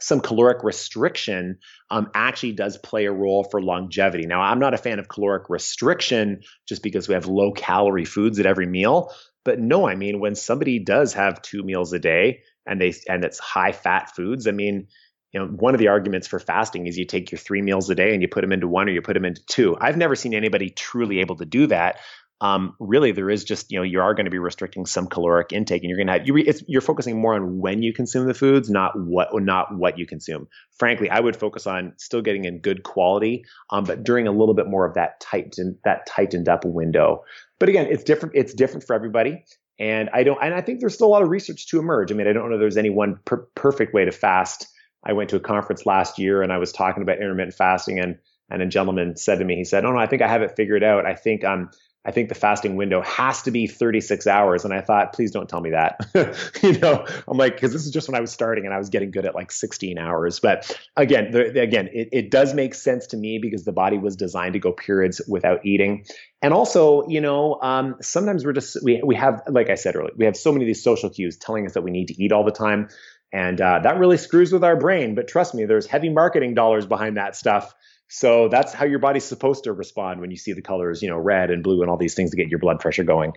[0.00, 1.58] some caloric restriction
[1.90, 4.26] um, actually does play a role for longevity.
[4.26, 8.40] Now, I'm not a fan of caloric restriction just because we have low calorie foods
[8.40, 9.12] at every meal.
[9.44, 13.24] But no, I mean when somebody does have two meals a day and they and
[13.24, 14.88] it's high fat foods, I mean
[15.32, 17.94] you know, one of the arguments for fasting is you take your three meals a
[17.94, 19.76] day and you put them into one or you put them into two.
[19.80, 21.98] I've never seen anybody truly able to do that.
[22.42, 25.52] Um, really, there is just you know you are going to be restricting some caloric
[25.52, 28.26] intake, and you're going to have you re, you're focusing more on when you consume
[28.26, 30.48] the foods, not what not what you consume.
[30.76, 34.54] Frankly, I would focus on still getting in good quality, um, but during a little
[34.54, 37.22] bit more of that tightened that tightened up window.
[37.60, 38.34] But again, it's different.
[38.34, 39.44] It's different for everybody.
[39.78, 42.10] And I don't, and I think there's still a lot of research to emerge.
[42.10, 44.66] I mean, I don't know there's any one per- perfect way to fast
[45.04, 48.18] I went to a conference last year and I was talking about intermittent fasting and
[48.52, 50.54] and a gentleman said to me, he said, "Oh no, I think I have it
[50.56, 51.06] figured out.
[51.06, 51.70] I think um
[52.04, 55.48] I think the fasting window has to be 36 hours." And I thought, "Please don't
[55.48, 56.00] tell me that."
[56.62, 58.90] you know, I'm like, because this is just when I was starting and I was
[58.90, 60.38] getting good at like 16 hours.
[60.38, 64.16] But again, the, again, it, it does make sense to me because the body was
[64.16, 66.04] designed to go periods without eating.
[66.42, 70.12] And also, you know, um, sometimes we're just we we have, like I said earlier,
[70.16, 72.32] we have so many of these social cues telling us that we need to eat
[72.32, 72.88] all the time.
[73.32, 75.14] And uh, that really screws with our brain.
[75.14, 77.74] But trust me, there's heavy marketing dollars behind that stuff.
[78.08, 81.16] So that's how your body's supposed to respond when you see the colors, you know,
[81.16, 83.32] red and blue and all these things to get your blood pressure going.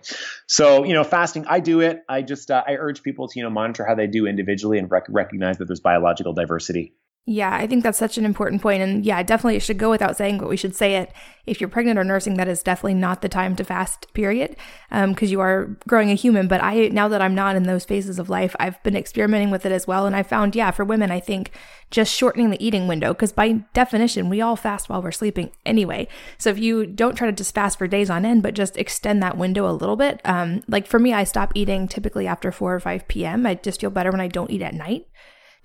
[0.46, 2.02] So, you know, fasting, I do it.
[2.10, 4.90] I just, uh, I urge people to, you know, monitor how they do individually and
[4.90, 6.92] rec- recognize that there's biological diversity.
[7.28, 8.82] Yeah, I think that's such an important point.
[8.82, 11.12] And yeah, definitely it should go without saying, but we should say it.
[11.44, 14.54] If you're pregnant or nursing, that is definitely not the time to fast, period,
[14.90, 16.46] because um, you are growing a human.
[16.46, 19.66] But I, now that I'm not in those phases of life, I've been experimenting with
[19.66, 20.06] it as well.
[20.06, 21.50] And I found, yeah, for women, I think
[21.90, 26.06] just shortening the eating window, because by definition, we all fast while we're sleeping anyway.
[26.38, 29.20] So if you don't try to just fast for days on end, but just extend
[29.24, 32.76] that window a little bit, um, like for me, I stop eating typically after 4
[32.76, 33.46] or 5 p.m.
[33.46, 35.08] I just feel better when I don't eat at night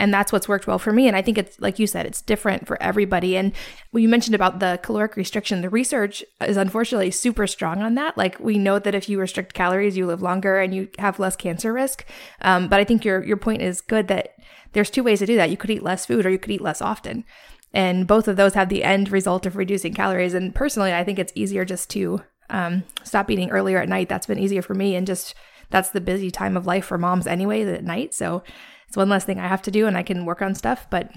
[0.01, 1.07] and that's what's worked well for me.
[1.07, 3.37] And i think it's like you said it's different for everybody.
[3.37, 3.53] And
[3.93, 5.61] you mentioned about the caloric restriction.
[5.61, 8.17] The research is unfortunately super strong on that.
[8.17, 11.35] Like we know that if you restrict calories you live longer and you have less
[11.35, 12.03] cancer risk.
[12.41, 14.33] Um, but i think your your point is good that
[14.73, 15.51] there's two ways to do that.
[15.51, 17.23] You could eat less food or you could eat less often.
[17.73, 20.33] And both of those have the end result of reducing calories.
[20.33, 24.09] And personally i think it's easier just to um, stop eating earlier at night.
[24.09, 25.35] That's been easier for me and just
[25.69, 28.13] that's the busy time of life for moms anyway at night.
[28.13, 28.43] So
[28.91, 30.85] it's one less thing I have to do and I can work on stuff.
[30.89, 31.09] But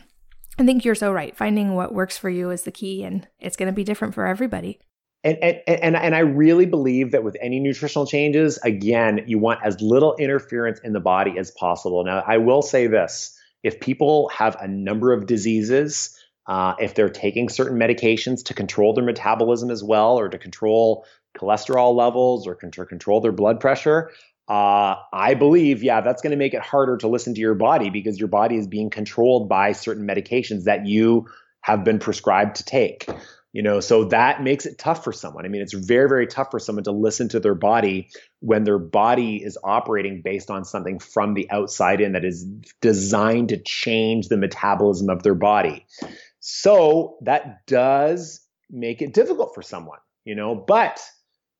[0.60, 1.36] I think you're so right.
[1.36, 4.26] Finding what works for you is the key, and it's going to be different for
[4.26, 4.78] everybody.
[5.24, 9.58] And, and, and, and I really believe that with any nutritional changes, again, you want
[9.64, 12.04] as little interference in the body as possible.
[12.04, 16.16] Now, I will say this if people have a number of diseases,
[16.46, 21.06] uh, if they're taking certain medications to control their metabolism as well, or to control
[21.36, 24.12] cholesterol levels, or to control their blood pressure,
[24.48, 27.90] uh, I believe, yeah, that's going to make it harder to listen to your body
[27.90, 31.28] because your body is being controlled by certain medications that you
[31.60, 33.08] have been prescribed to take
[33.54, 33.78] you know?
[33.78, 35.46] So that makes it tough for someone.
[35.46, 38.80] I mean it's very very tough for someone to listen to their body when their
[38.80, 42.44] body is operating based on something from the outside in that is
[42.82, 45.86] designed to change the metabolism of their body.
[46.40, 50.54] So that does make it difficult for someone you know?
[50.54, 51.00] But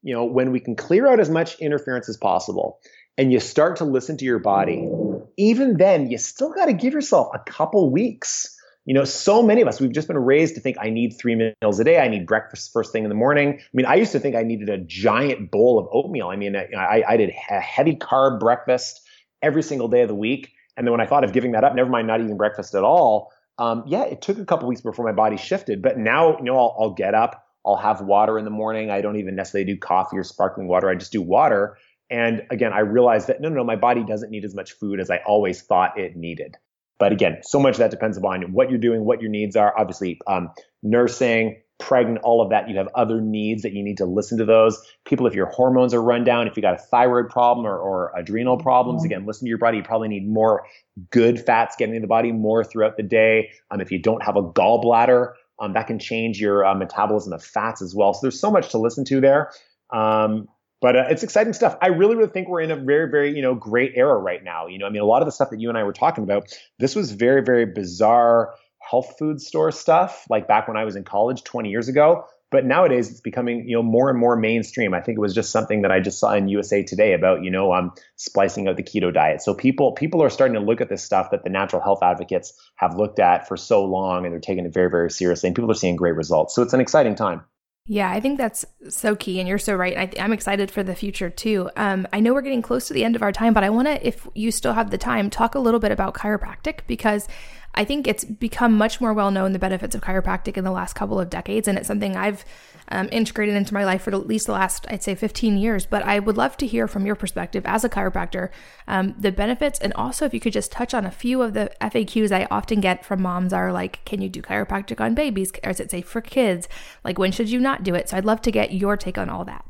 [0.05, 2.79] you know when we can clear out as much interference as possible
[3.19, 4.89] and you start to listen to your body
[5.37, 9.63] even then you still got to give yourself a couple weeks you know, so many
[9.63, 11.99] of us, we've just been raised to think I need three meals a day.
[11.99, 13.59] I need breakfast first thing in the morning.
[13.59, 16.29] I mean, I used to think I needed a giant bowl of oatmeal.
[16.29, 19.01] I mean, I, I did a heavy carb breakfast
[19.41, 20.53] every single day of the week.
[20.77, 22.83] And then when I thought of giving that up, never mind not eating breakfast at
[22.83, 25.81] all, um, yeah, it took a couple weeks before my body shifted.
[25.81, 28.91] But now, you know, I'll, I'll get up, I'll have water in the morning.
[28.91, 30.89] I don't even necessarily do coffee or sparkling water.
[30.89, 31.79] I just do water.
[32.11, 35.01] And again, I realized that no, no, no, my body doesn't need as much food
[35.01, 36.57] as I always thought it needed.
[36.99, 39.77] But again, so much of that depends upon what you're doing, what your needs are.
[39.77, 40.51] Obviously, um,
[40.83, 42.69] nursing, pregnant, all of that.
[42.69, 44.81] You have other needs that you need to listen to those.
[45.05, 48.13] People, if your hormones are run down, if you got a thyroid problem or, or
[48.17, 49.07] adrenal problems, mm-hmm.
[49.07, 49.79] again, listen to your body.
[49.79, 50.67] You probably need more
[51.11, 53.51] good fats getting in the body more throughout the day.
[53.71, 57.43] Um, if you don't have a gallbladder, um, that can change your uh, metabolism of
[57.43, 58.15] fats as well.
[58.15, 59.51] So there's so much to listen to there.
[59.93, 60.49] Um,
[60.81, 61.77] but uh, it's exciting stuff.
[61.81, 64.67] I really, really think we're in a very, very, you know, great era right now.
[64.67, 66.25] You know, I mean, a lot of the stuff that you and I were talking
[66.25, 70.97] about, this was very, very bizarre health food store stuff, like back when I was
[70.97, 72.27] in college 20 years ago.
[72.55, 74.95] But nowadays, it's becoming, you know, more and more mainstream.
[74.95, 77.51] I think it was just something that I just saw in USA Today about, you
[77.51, 79.43] know, um, splicing out the keto diet.
[79.43, 82.53] So people, people are starting to look at this stuff that the natural health advocates
[82.77, 85.49] have looked at for so long, and they're taking it very, very seriously.
[85.49, 86.55] And people are seeing great results.
[86.55, 87.43] So it's an exciting time.
[87.87, 90.17] Yeah, I think that's so key, and you're so right.
[90.19, 91.69] I, am excited for the future too.
[91.77, 93.89] Um, I know we're getting close to the end of our time, but I want
[93.89, 97.29] to, if you still have the time, talk a little bit about chiropractic because
[97.75, 100.95] I think it's become much more well known the benefits of chiropractic in the last
[100.95, 102.47] couple of decades, and it's something I've
[102.89, 105.87] um, integrated into my life for at least the last, I'd say, 15 years.
[105.87, 108.51] But I would love to hear from your perspective as a chiropractor
[108.87, 111.71] um, the benefits, and also if you could just touch on a few of the
[111.81, 115.71] FAQs I often get from moms are like, "Can you do chiropractic on babies?" Or
[115.71, 116.69] is it safe for kids?
[117.05, 118.09] Like, when should you not do it?
[118.09, 119.65] So I'd love to get your take on all that.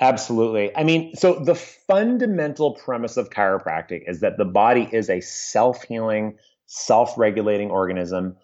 [0.00, 0.74] Absolutely.
[0.74, 5.82] I mean, so the fundamental premise of chiropractic is that the body is a self
[5.84, 6.38] healing
[6.70, 8.36] self regulating organism.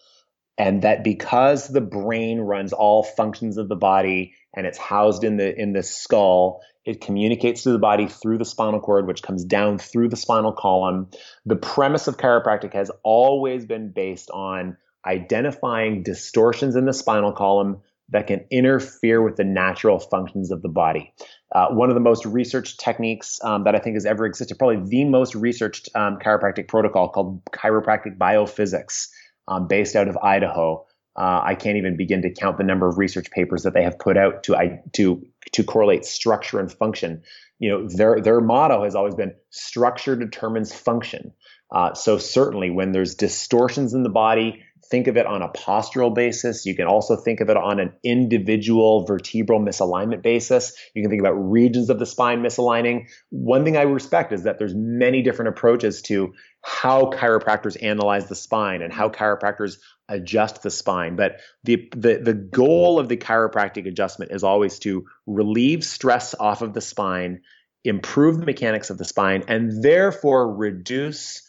[0.58, 5.36] And that because the brain runs all functions of the body and it's housed in
[5.36, 9.44] the in the skull, it communicates to the body through the spinal cord, which comes
[9.44, 11.08] down through the spinal column.
[11.44, 17.82] The premise of chiropractic has always been based on identifying distortions in the spinal column
[18.10, 21.12] that can interfere with the natural functions of the body.
[21.52, 24.88] Uh, one of the most researched techniques um, that I think has ever existed, probably
[24.88, 29.08] the most researched um, chiropractic protocol called chiropractic biophysics,
[29.48, 30.84] um, based out of Idaho.
[31.16, 33.98] Uh, I can't even begin to count the number of research papers that they have
[33.98, 37.22] put out to I, to to correlate structure and function.
[37.58, 41.32] You know, their their motto has always been structure determines function.
[41.70, 46.14] Uh, so certainly, when there's distortions in the body, think of it on a postural
[46.14, 46.66] basis.
[46.66, 50.72] You can also think of it on an individual vertebral misalignment basis.
[50.94, 53.08] You can think about regions of the spine misaligning.
[53.30, 58.34] One thing I respect is that there's many different approaches to how chiropractors analyze the
[58.34, 59.76] spine and how chiropractors
[60.08, 61.16] adjust the spine.
[61.16, 66.62] But the, the, the goal of the chiropractic adjustment is always to relieve stress off
[66.62, 67.42] of the spine,
[67.84, 71.45] improve the mechanics of the spine, and therefore reduce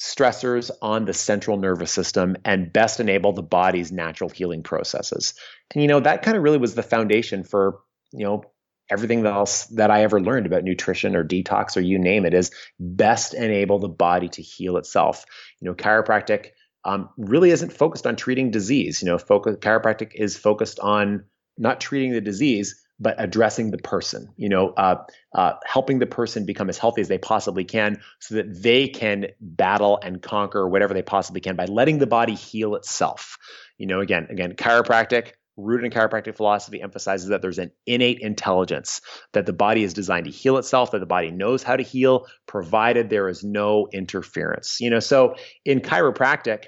[0.00, 5.34] stressors on the central nervous system and best enable the body's natural healing processes.
[5.74, 7.80] And you know, that kind of really was the foundation for,
[8.12, 8.44] you know,
[8.90, 12.50] everything else that I ever learned about nutrition or detox or you name it is
[12.80, 15.26] best enable the body to heal itself.
[15.60, 16.48] You know, chiropractic
[16.84, 19.02] um, really isn't focused on treating disease.
[19.02, 21.24] You know, focus, chiropractic is focused on
[21.58, 24.96] not treating the disease, but addressing the person, you know, uh,
[25.34, 29.26] uh, helping the person become as healthy as they possibly can so that they can
[29.40, 33.38] battle and conquer whatever they possibly can by letting the body heal itself.
[33.78, 39.00] You know, again, again, chiropractic, rooted in chiropractic philosophy emphasizes that there's an innate intelligence
[39.32, 42.26] that the body is designed to heal itself that the body knows how to heal
[42.46, 45.34] provided there is no interference you know so
[45.64, 46.66] in chiropractic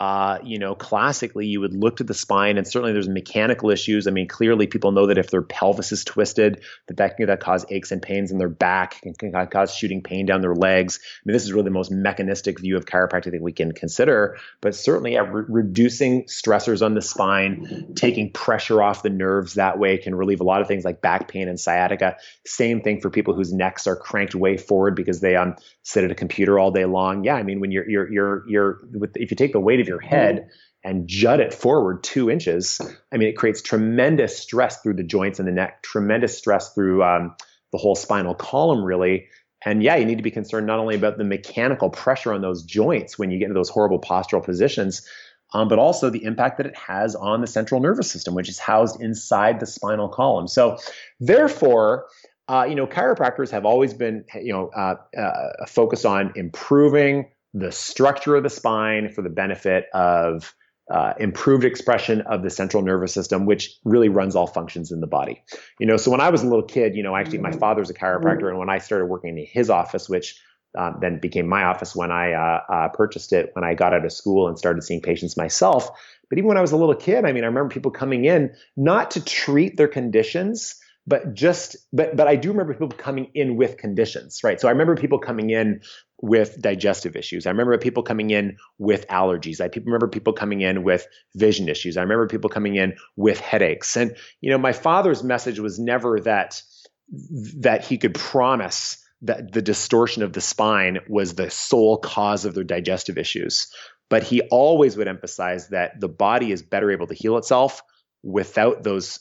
[0.00, 4.06] uh, you know, classically you would look to the spine, and certainly there's mechanical issues.
[4.06, 7.40] I mean, clearly people know that if their pelvis is twisted, that that can that
[7.40, 10.98] cause aches and pains in their back, and can cause shooting pain down their legs.
[11.02, 14.38] I mean, this is really the most mechanistic view of chiropractic that we can consider.
[14.62, 19.78] But certainly, yeah, re- reducing stressors on the spine, taking pressure off the nerves that
[19.78, 22.16] way can relieve a lot of things like back pain and sciatica.
[22.46, 26.10] Same thing for people whose necks are cranked way forward because they um, sit at
[26.10, 27.24] a computer all day long.
[27.24, 29.88] Yeah, I mean, when you're you're you're you're with, if you take the weight of
[29.88, 30.48] your head
[30.84, 32.80] and jut it forward two inches,
[33.12, 37.04] I mean, it creates tremendous stress through the joints in the neck, tremendous stress through
[37.04, 37.36] um,
[37.70, 39.28] the whole spinal column, really.
[39.64, 42.64] And yeah, you need to be concerned not only about the mechanical pressure on those
[42.64, 45.06] joints when you get into those horrible postural positions,
[45.54, 48.58] um, but also the impact that it has on the central nervous system, which is
[48.58, 50.48] housed inside the spinal column.
[50.48, 50.78] So,
[51.20, 52.06] therefore,
[52.48, 57.72] uh, you know, chiropractors have always been, you know, uh, uh, focused on improving the
[57.72, 60.54] structure of the spine for the benefit of
[60.90, 65.06] uh, improved expression of the central nervous system, which really runs all functions in the
[65.06, 65.42] body.
[65.78, 67.94] You know, so when I was a little kid, you know, actually my father's a
[67.94, 70.40] chiropractor, and when I started working in his office, which
[70.76, 74.04] um, then became my office when I uh, uh, purchased it when I got out
[74.04, 75.90] of school and started seeing patients myself.
[76.28, 78.54] But even when I was a little kid, I mean, I remember people coming in
[78.76, 80.76] not to treat their conditions,
[81.06, 84.60] but just but but I do remember people coming in with conditions, right?
[84.60, 85.80] So I remember people coming in
[86.20, 87.46] with digestive issues.
[87.46, 89.60] I remember people coming in with allergies.
[89.60, 91.96] I remember people coming in with vision issues.
[91.96, 93.96] I remember people coming in with headaches.
[93.96, 96.62] And you know, my father's message was never that
[97.58, 102.54] that he could promise that the distortion of the spine was the sole cause of
[102.54, 103.68] their digestive issues.
[104.08, 107.82] But he always would emphasize that the body is better able to heal itself
[108.22, 109.18] without those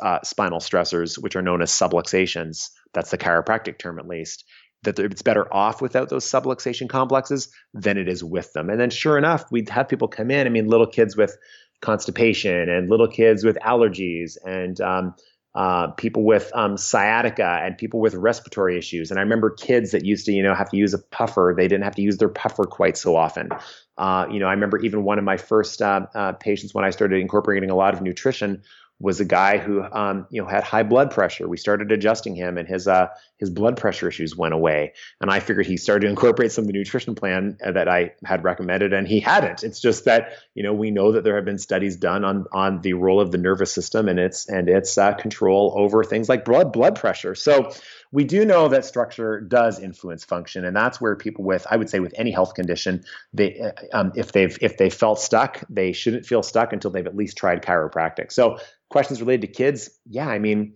[0.00, 2.70] uh, spinal stressors, which are known as subluxations.
[2.92, 4.44] That's the chiropractic term, at least.
[4.82, 8.68] That it's better off without those subluxation complexes than it is with them.
[8.68, 10.46] And then, sure enough, we'd have people come in.
[10.46, 11.36] I mean, little kids with
[11.80, 15.14] constipation and little kids with allergies and um,
[15.54, 19.10] uh, people with um, sciatica and people with respiratory issues.
[19.10, 21.54] And I remember kids that used to, you know, have to use a puffer.
[21.56, 23.50] They didn't have to use their puffer quite so often.
[23.98, 26.90] Uh, you know, I remember even one of my first uh, uh patients when I
[26.90, 28.62] started incorporating a lot of nutrition
[28.98, 31.48] was a guy who um, you know had high blood pressure.
[31.48, 34.92] We started adjusting him, and his uh, his blood pressure issues went away.
[35.20, 38.12] And I figured he started to incorporate some of the nutrition plan uh, that I
[38.24, 39.64] had recommended, and he hadn't.
[39.64, 42.80] It's just that you know we know that there have been studies done on on
[42.80, 46.44] the role of the nervous system and its and its uh, control over things like
[46.44, 47.34] blood blood pressure.
[47.34, 47.72] So
[48.12, 51.88] we do know that structure does influence function, and that's where people with, I would
[51.88, 55.92] say, with any health condition, they, uh, um, if they've if they felt stuck, they
[55.92, 58.30] shouldn't feel stuck until they've at least tried chiropractic.
[58.30, 58.58] So,
[58.90, 60.74] questions related to kids, yeah, I mean,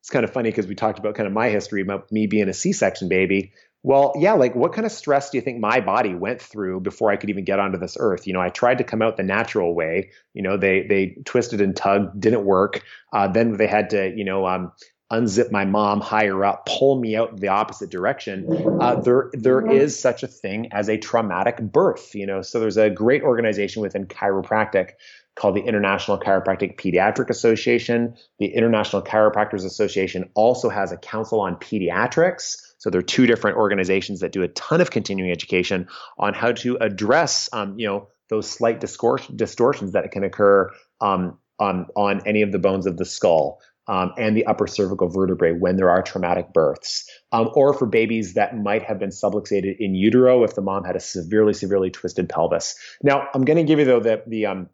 [0.00, 2.48] it's kind of funny because we talked about kind of my history about me being
[2.48, 3.52] a C-section baby.
[3.82, 7.12] Well, yeah, like what kind of stress do you think my body went through before
[7.12, 8.26] I could even get onto this earth?
[8.26, 10.10] You know, I tried to come out the natural way.
[10.34, 12.82] You know, they they twisted and tugged, didn't work.
[13.12, 14.72] Uh, then they had to, you know, um,
[15.12, 18.46] unzip my mom higher up, pull me out the opposite direction.
[18.80, 22.14] Uh, there, there is such a thing as a traumatic birth.
[22.14, 24.92] You know, so there's a great organization within chiropractic
[25.34, 28.16] called the International Chiropractic Pediatric Association.
[28.38, 32.56] The International Chiropractors Association also has a council on pediatrics.
[32.78, 35.88] So there are two different organizations that do a ton of continuing education
[36.18, 41.86] on how to address, um, you know, those slight distortions that can occur um, on
[41.96, 45.76] on any of the bones of the skull um, and the upper cervical vertebrae when
[45.76, 50.44] there are traumatic births, um, or for babies that might have been subluxated in utero
[50.44, 52.76] if the mom had a severely, severely twisted pelvis.
[53.02, 54.68] Now, I'm going to give you though the the um,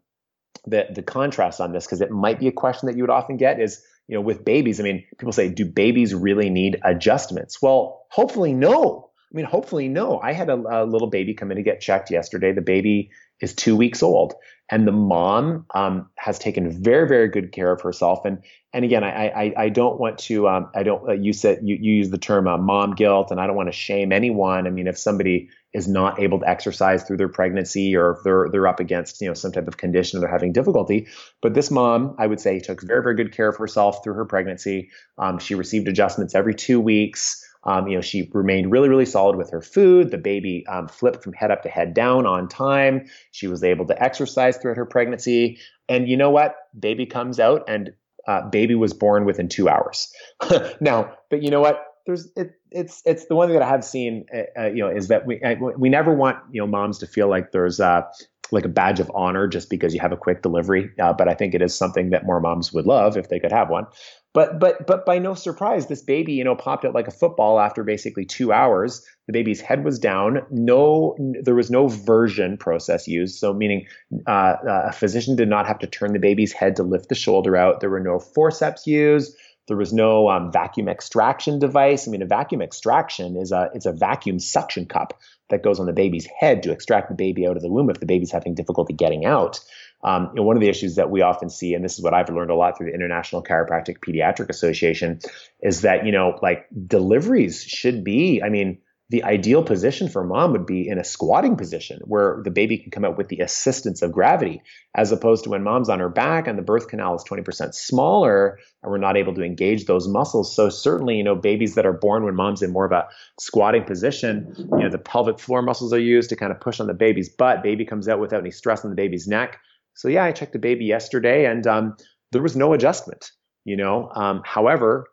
[0.67, 3.37] the, the contrast on this because it might be a question that you would often
[3.37, 4.79] get is you know with babies.
[4.79, 7.61] I mean, people say, do babies really need adjustments?
[7.61, 9.09] Well, hopefully no.
[9.31, 10.19] I mean, hopefully no.
[10.19, 12.53] I had a, a little baby come in to get checked yesterday.
[12.53, 13.11] The baby
[13.41, 14.33] is two weeks old.
[14.71, 18.25] And the mom um, has taken very very good care of herself.
[18.25, 18.41] And
[18.73, 21.77] and again i i, I don't want to um, i don't uh, you said you,
[21.79, 24.67] you use the term uh, mom guilt and i don't want to shame anyone.
[24.67, 28.47] I mean if somebody is not able to exercise through their pregnancy or if they're
[28.51, 31.07] they're up against you know some type of condition or they're having difficulty.
[31.41, 34.25] But this mom i would say took very very good care of herself through her
[34.25, 34.89] pregnancy.
[35.17, 39.35] Um, she received adjustments every two weeks um, you know, she remained really, really solid
[39.35, 40.11] with her food.
[40.11, 43.07] The baby um, flipped from head up to head down on time.
[43.31, 45.59] She was able to exercise throughout her pregnancy.
[45.89, 46.55] And you know what?
[46.79, 47.93] Baby comes out, and
[48.27, 50.11] uh, baby was born within two hours.
[50.79, 51.83] now, but you know what?
[52.05, 54.89] There's it, it's it's the one thing that I have seen, uh, uh you know,
[54.89, 55.41] is that we
[55.77, 58.03] we never want you know moms to feel like there's uh,
[58.51, 60.91] like a badge of honor just because you have a quick delivery.
[60.99, 63.51] Uh, but I think it is something that more moms would love if they could
[63.51, 63.87] have one.
[64.35, 67.57] But but but by no surprise, this baby, you know, popped out like a football
[67.57, 69.01] after basically two hours.
[69.27, 70.45] The baby's head was down.
[70.51, 73.39] No, there was no version process used.
[73.39, 73.87] So meaning
[74.27, 77.15] uh, uh, a physician did not have to turn the baby's head to lift the
[77.15, 77.79] shoulder out.
[77.79, 79.37] There were no forceps used.
[79.69, 82.05] There was no um, vacuum extraction device.
[82.05, 85.17] I mean, a vacuum extraction is a it's a vacuum suction cup
[85.49, 88.01] that goes on the baby's head to extract the baby out of the womb if
[88.01, 89.61] the baby's having difficulty getting out.
[90.05, 92.51] Um, one of the issues that we often see, and this is what I've learned
[92.51, 95.19] a lot through the International Chiropractic Pediatric Association,
[95.61, 98.41] is that you know, like deliveries should be.
[98.43, 98.77] I mean,
[99.09, 102.89] the ideal position for mom would be in a squatting position where the baby can
[102.89, 104.63] come out with the assistance of gravity,
[104.95, 108.57] as opposed to when mom's on her back and the birth canal is 20% smaller
[108.81, 110.55] and we're not able to engage those muscles.
[110.55, 113.07] So certainly, you know, babies that are born when mom's in more of a
[113.39, 116.87] squatting position, you know, the pelvic floor muscles are used to kind of push on
[116.87, 117.61] the baby's butt.
[117.61, 119.59] Baby comes out without any stress on the baby's neck.
[119.95, 121.97] So yeah, I checked the baby yesterday and um,
[122.31, 123.31] there was no adjustment,
[123.63, 124.09] you know.
[124.13, 125.07] Um, however,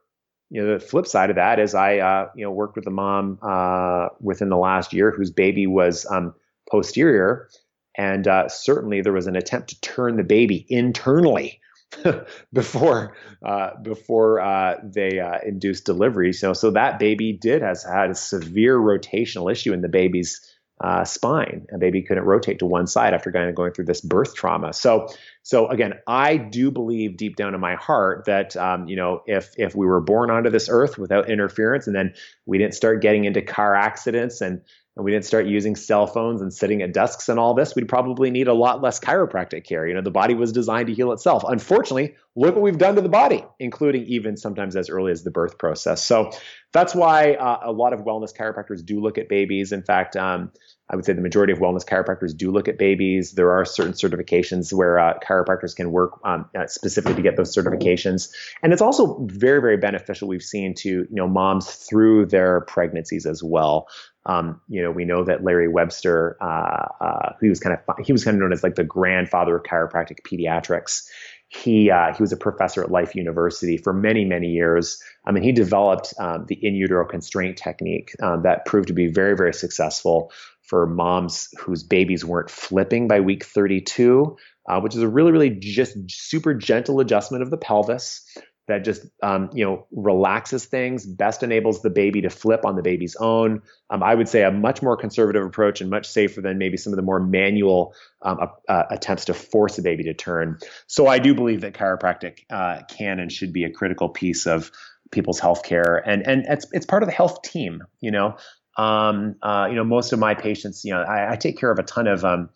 [0.50, 2.90] you know, the flip side of that is I, uh, you know, worked with a
[2.90, 6.34] mom uh, within the last year whose baby was um,
[6.70, 7.48] posterior,
[7.96, 11.60] and uh, certainly there was an attempt to turn the baby internally
[12.52, 16.34] before uh, before uh, they uh, induced delivery.
[16.34, 20.51] So, so that baby did has had a severe rotational issue in the baby's
[20.82, 21.66] uh, spine.
[21.72, 24.72] A baby couldn't rotate to one side after kind of going through this birth trauma.
[24.72, 25.08] So,
[25.42, 29.54] so again, I do believe deep down in my heart that um, you know if
[29.56, 32.14] if we were born onto this earth without interference, and then
[32.46, 34.62] we didn't start getting into car accidents and
[34.94, 37.88] and we didn't start using cell phones and sitting at desks and all this, we'd
[37.88, 39.86] probably need a lot less chiropractic care.
[39.86, 41.44] You know, the body was designed to heal itself.
[41.48, 45.30] Unfortunately, look what we've done to the body, including even sometimes as early as the
[45.30, 46.04] birth process.
[46.04, 46.30] So
[46.72, 49.72] that's why uh, a lot of wellness chiropractors do look at babies.
[49.72, 50.52] In fact, um,
[50.92, 53.32] I would say the majority of wellness chiropractors do look at babies.
[53.32, 57.54] There are certain certifications where uh, chiropractors can work um, uh, specifically to get those
[57.54, 58.30] certifications,
[58.62, 60.28] and it's also very, very beneficial.
[60.28, 63.88] We've seen to you know moms through their pregnancies as well.
[64.26, 68.12] Um, you know, we know that Larry Webster, uh, uh, he was kind of he
[68.12, 71.08] was kind of known as like the grandfather of chiropractic pediatrics.
[71.48, 75.02] He uh, he was a professor at Life University for many many years.
[75.26, 79.08] I mean, he developed um, the in utero constraint technique um, that proved to be
[79.08, 80.30] very very successful
[80.72, 85.50] for moms whose babies weren't flipping by week 32, uh, which is a really really
[85.50, 88.26] just super gentle adjustment of the pelvis
[88.68, 92.80] that just um, you know relaxes things, best enables the baby to flip on the
[92.80, 93.60] baby's own.
[93.90, 96.94] Um, I would say a much more conservative approach and much safer than maybe some
[96.94, 100.56] of the more manual um, uh, attempts to force a baby to turn.
[100.86, 104.70] So I do believe that chiropractic uh, can and should be a critical piece of
[105.10, 107.82] people's health care, and and it's it's part of the health team.
[108.00, 108.36] You know,
[108.76, 111.78] um, uh, you know most of my patients, you know, I, I take care of
[111.78, 112.50] a ton of um,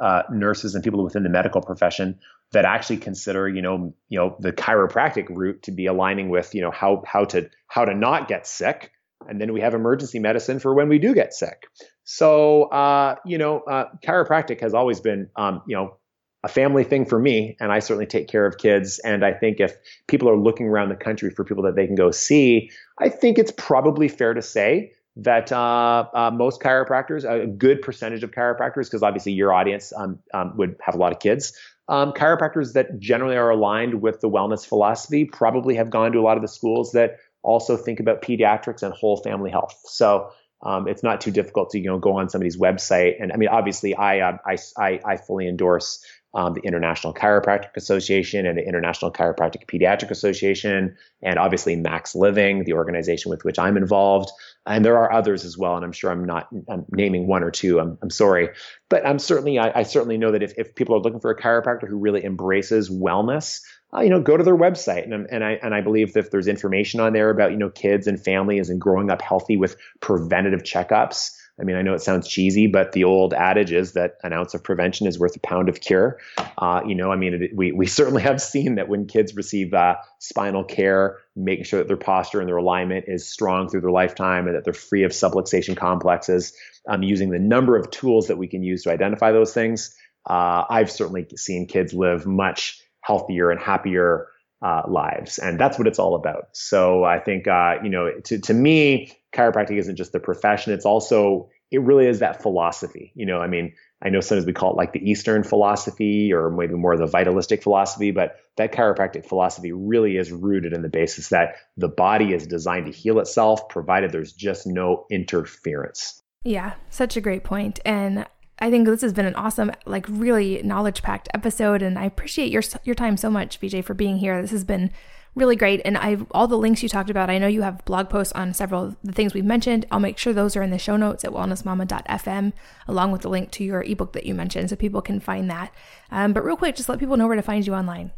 [0.00, 2.18] uh, nurses and people within the medical profession
[2.52, 6.60] that actually consider you know you know the chiropractic route to be aligning with you
[6.60, 8.92] know how how to how to not get sick.
[9.28, 11.68] And then we have emergency medicine for when we do get sick.
[12.04, 15.96] So uh, you know uh, chiropractic has always been um, you know
[16.44, 18.98] a family thing for me and i certainly take care of kids.
[18.98, 19.76] And i think if
[20.08, 23.38] people are looking around the country for people that they can go see i think
[23.38, 28.84] it's probably fair to say that uh, uh, most chiropractors, a good percentage of chiropractors,
[28.84, 31.52] because obviously your audience um, um, would have a lot of kids,
[31.88, 36.22] um, chiropractors that generally are aligned with the wellness philosophy probably have gone to a
[36.22, 39.78] lot of the schools that also think about pediatrics and whole family health.
[39.84, 40.30] So
[40.62, 43.20] um, it's not too difficult to you know go on somebody's website.
[43.20, 46.04] And I mean, obviously, I uh, I, I, I fully endorse
[46.34, 52.64] um, the International Chiropractic Association and the International Chiropractic Pediatric Association, and obviously Max Living,
[52.64, 54.30] the organization with which I'm involved.
[54.66, 57.50] And there are others as well, and I'm sure I'm not I'm naming one or
[57.50, 57.80] two.
[57.80, 58.50] I'm, I'm sorry,
[58.88, 61.38] but I'm certainly I, I certainly know that if, if people are looking for a
[61.38, 63.60] chiropractor who really embraces wellness,
[63.94, 66.30] uh, you know, go to their website, and, and I and I believe that if
[66.30, 69.76] there's information on there about you know kids and families and growing up healthy with
[70.00, 74.16] preventative checkups I mean, I know it sounds cheesy, but the old adage is that
[74.24, 76.18] an ounce of prevention is worth a pound of cure.
[76.58, 79.72] Uh, you know, I mean, it, we we certainly have seen that when kids receive
[79.72, 83.92] uh, spinal care, making sure that their posture and their alignment is strong through their
[83.92, 86.52] lifetime, and that they're free of subluxation complexes,
[86.88, 89.96] um, using the number of tools that we can use to identify those things.
[90.28, 94.26] Uh, I've certainly seen kids live much healthier and happier
[94.62, 96.48] uh, lives, and that's what it's all about.
[96.54, 100.86] So I think uh, you know, to to me, chiropractic isn't just the profession; it's
[100.86, 103.12] also it really is that philosophy.
[103.14, 103.72] You know, I mean,
[104.04, 107.06] I know sometimes we call it like the Eastern philosophy, or maybe more of the
[107.06, 112.32] vitalistic philosophy, but that chiropractic philosophy really is rooted in the basis that the body
[112.32, 116.22] is designed to heal itself, provided there's just no interference.
[116.44, 118.26] Yeah, such a great point, and
[118.58, 122.52] I think this has been an awesome, like really knowledge packed episode, and I appreciate
[122.52, 124.40] your your time so much, BJ, for being here.
[124.42, 124.92] This has been
[125.34, 127.30] really great, and I've all the links you talked about.
[127.30, 129.86] I know you have blog posts on several of the things we've mentioned.
[129.90, 132.52] I'll make sure those are in the show notes at wellnessmama.fm,
[132.88, 135.72] along with the link to your ebook that you mentioned, so people can find that.
[136.10, 138.12] Um, but real quick, just let people know where to find you online.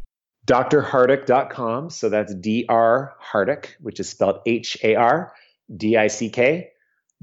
[0.47, 1.89] drhardick.com.
[1.89, 5.33] So that's D R Hardick, which is spelled H A R
[5.75, 6.69] D I C K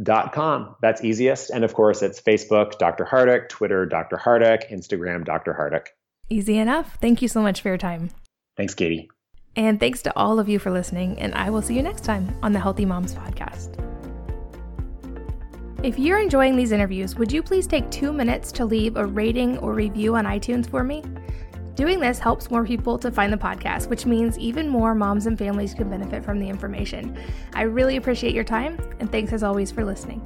[0.02, 0.74] dot com.
[0.80, 1.50] That's easiest.
[1.50, 3.04] And of course, it's Facebook, Dr.
[3.04, 4.16] Hardick, Twitter, Dr.
[4.16, 5.52] Hardick, Instagram, Dr.
[5.52, 5.88] Hardick.
[6.30, 6.96] Easy enough.
[7.00, 8.10] Thank you so much for your time.
[8.56, 9.08] Thanks, Katie.
[9.56, 11.18] And thanks to all of you for listening.
[11.18, 13.78] And I will see you next time on the Healthy Moms Podcast.
[15.82, 19.58] If you're enjoying these interviews, would you please take two minutes to leave a rating
[19.58, 21.02] or review on iTunes for me?
[21.74, 25.38] Doing this helps more people to find the podcast, which means even more moms and
[25.38, 27.18] families can benefit from the information.
[27.54, 30.22] I really appreciate your time, and thanks as always for listening.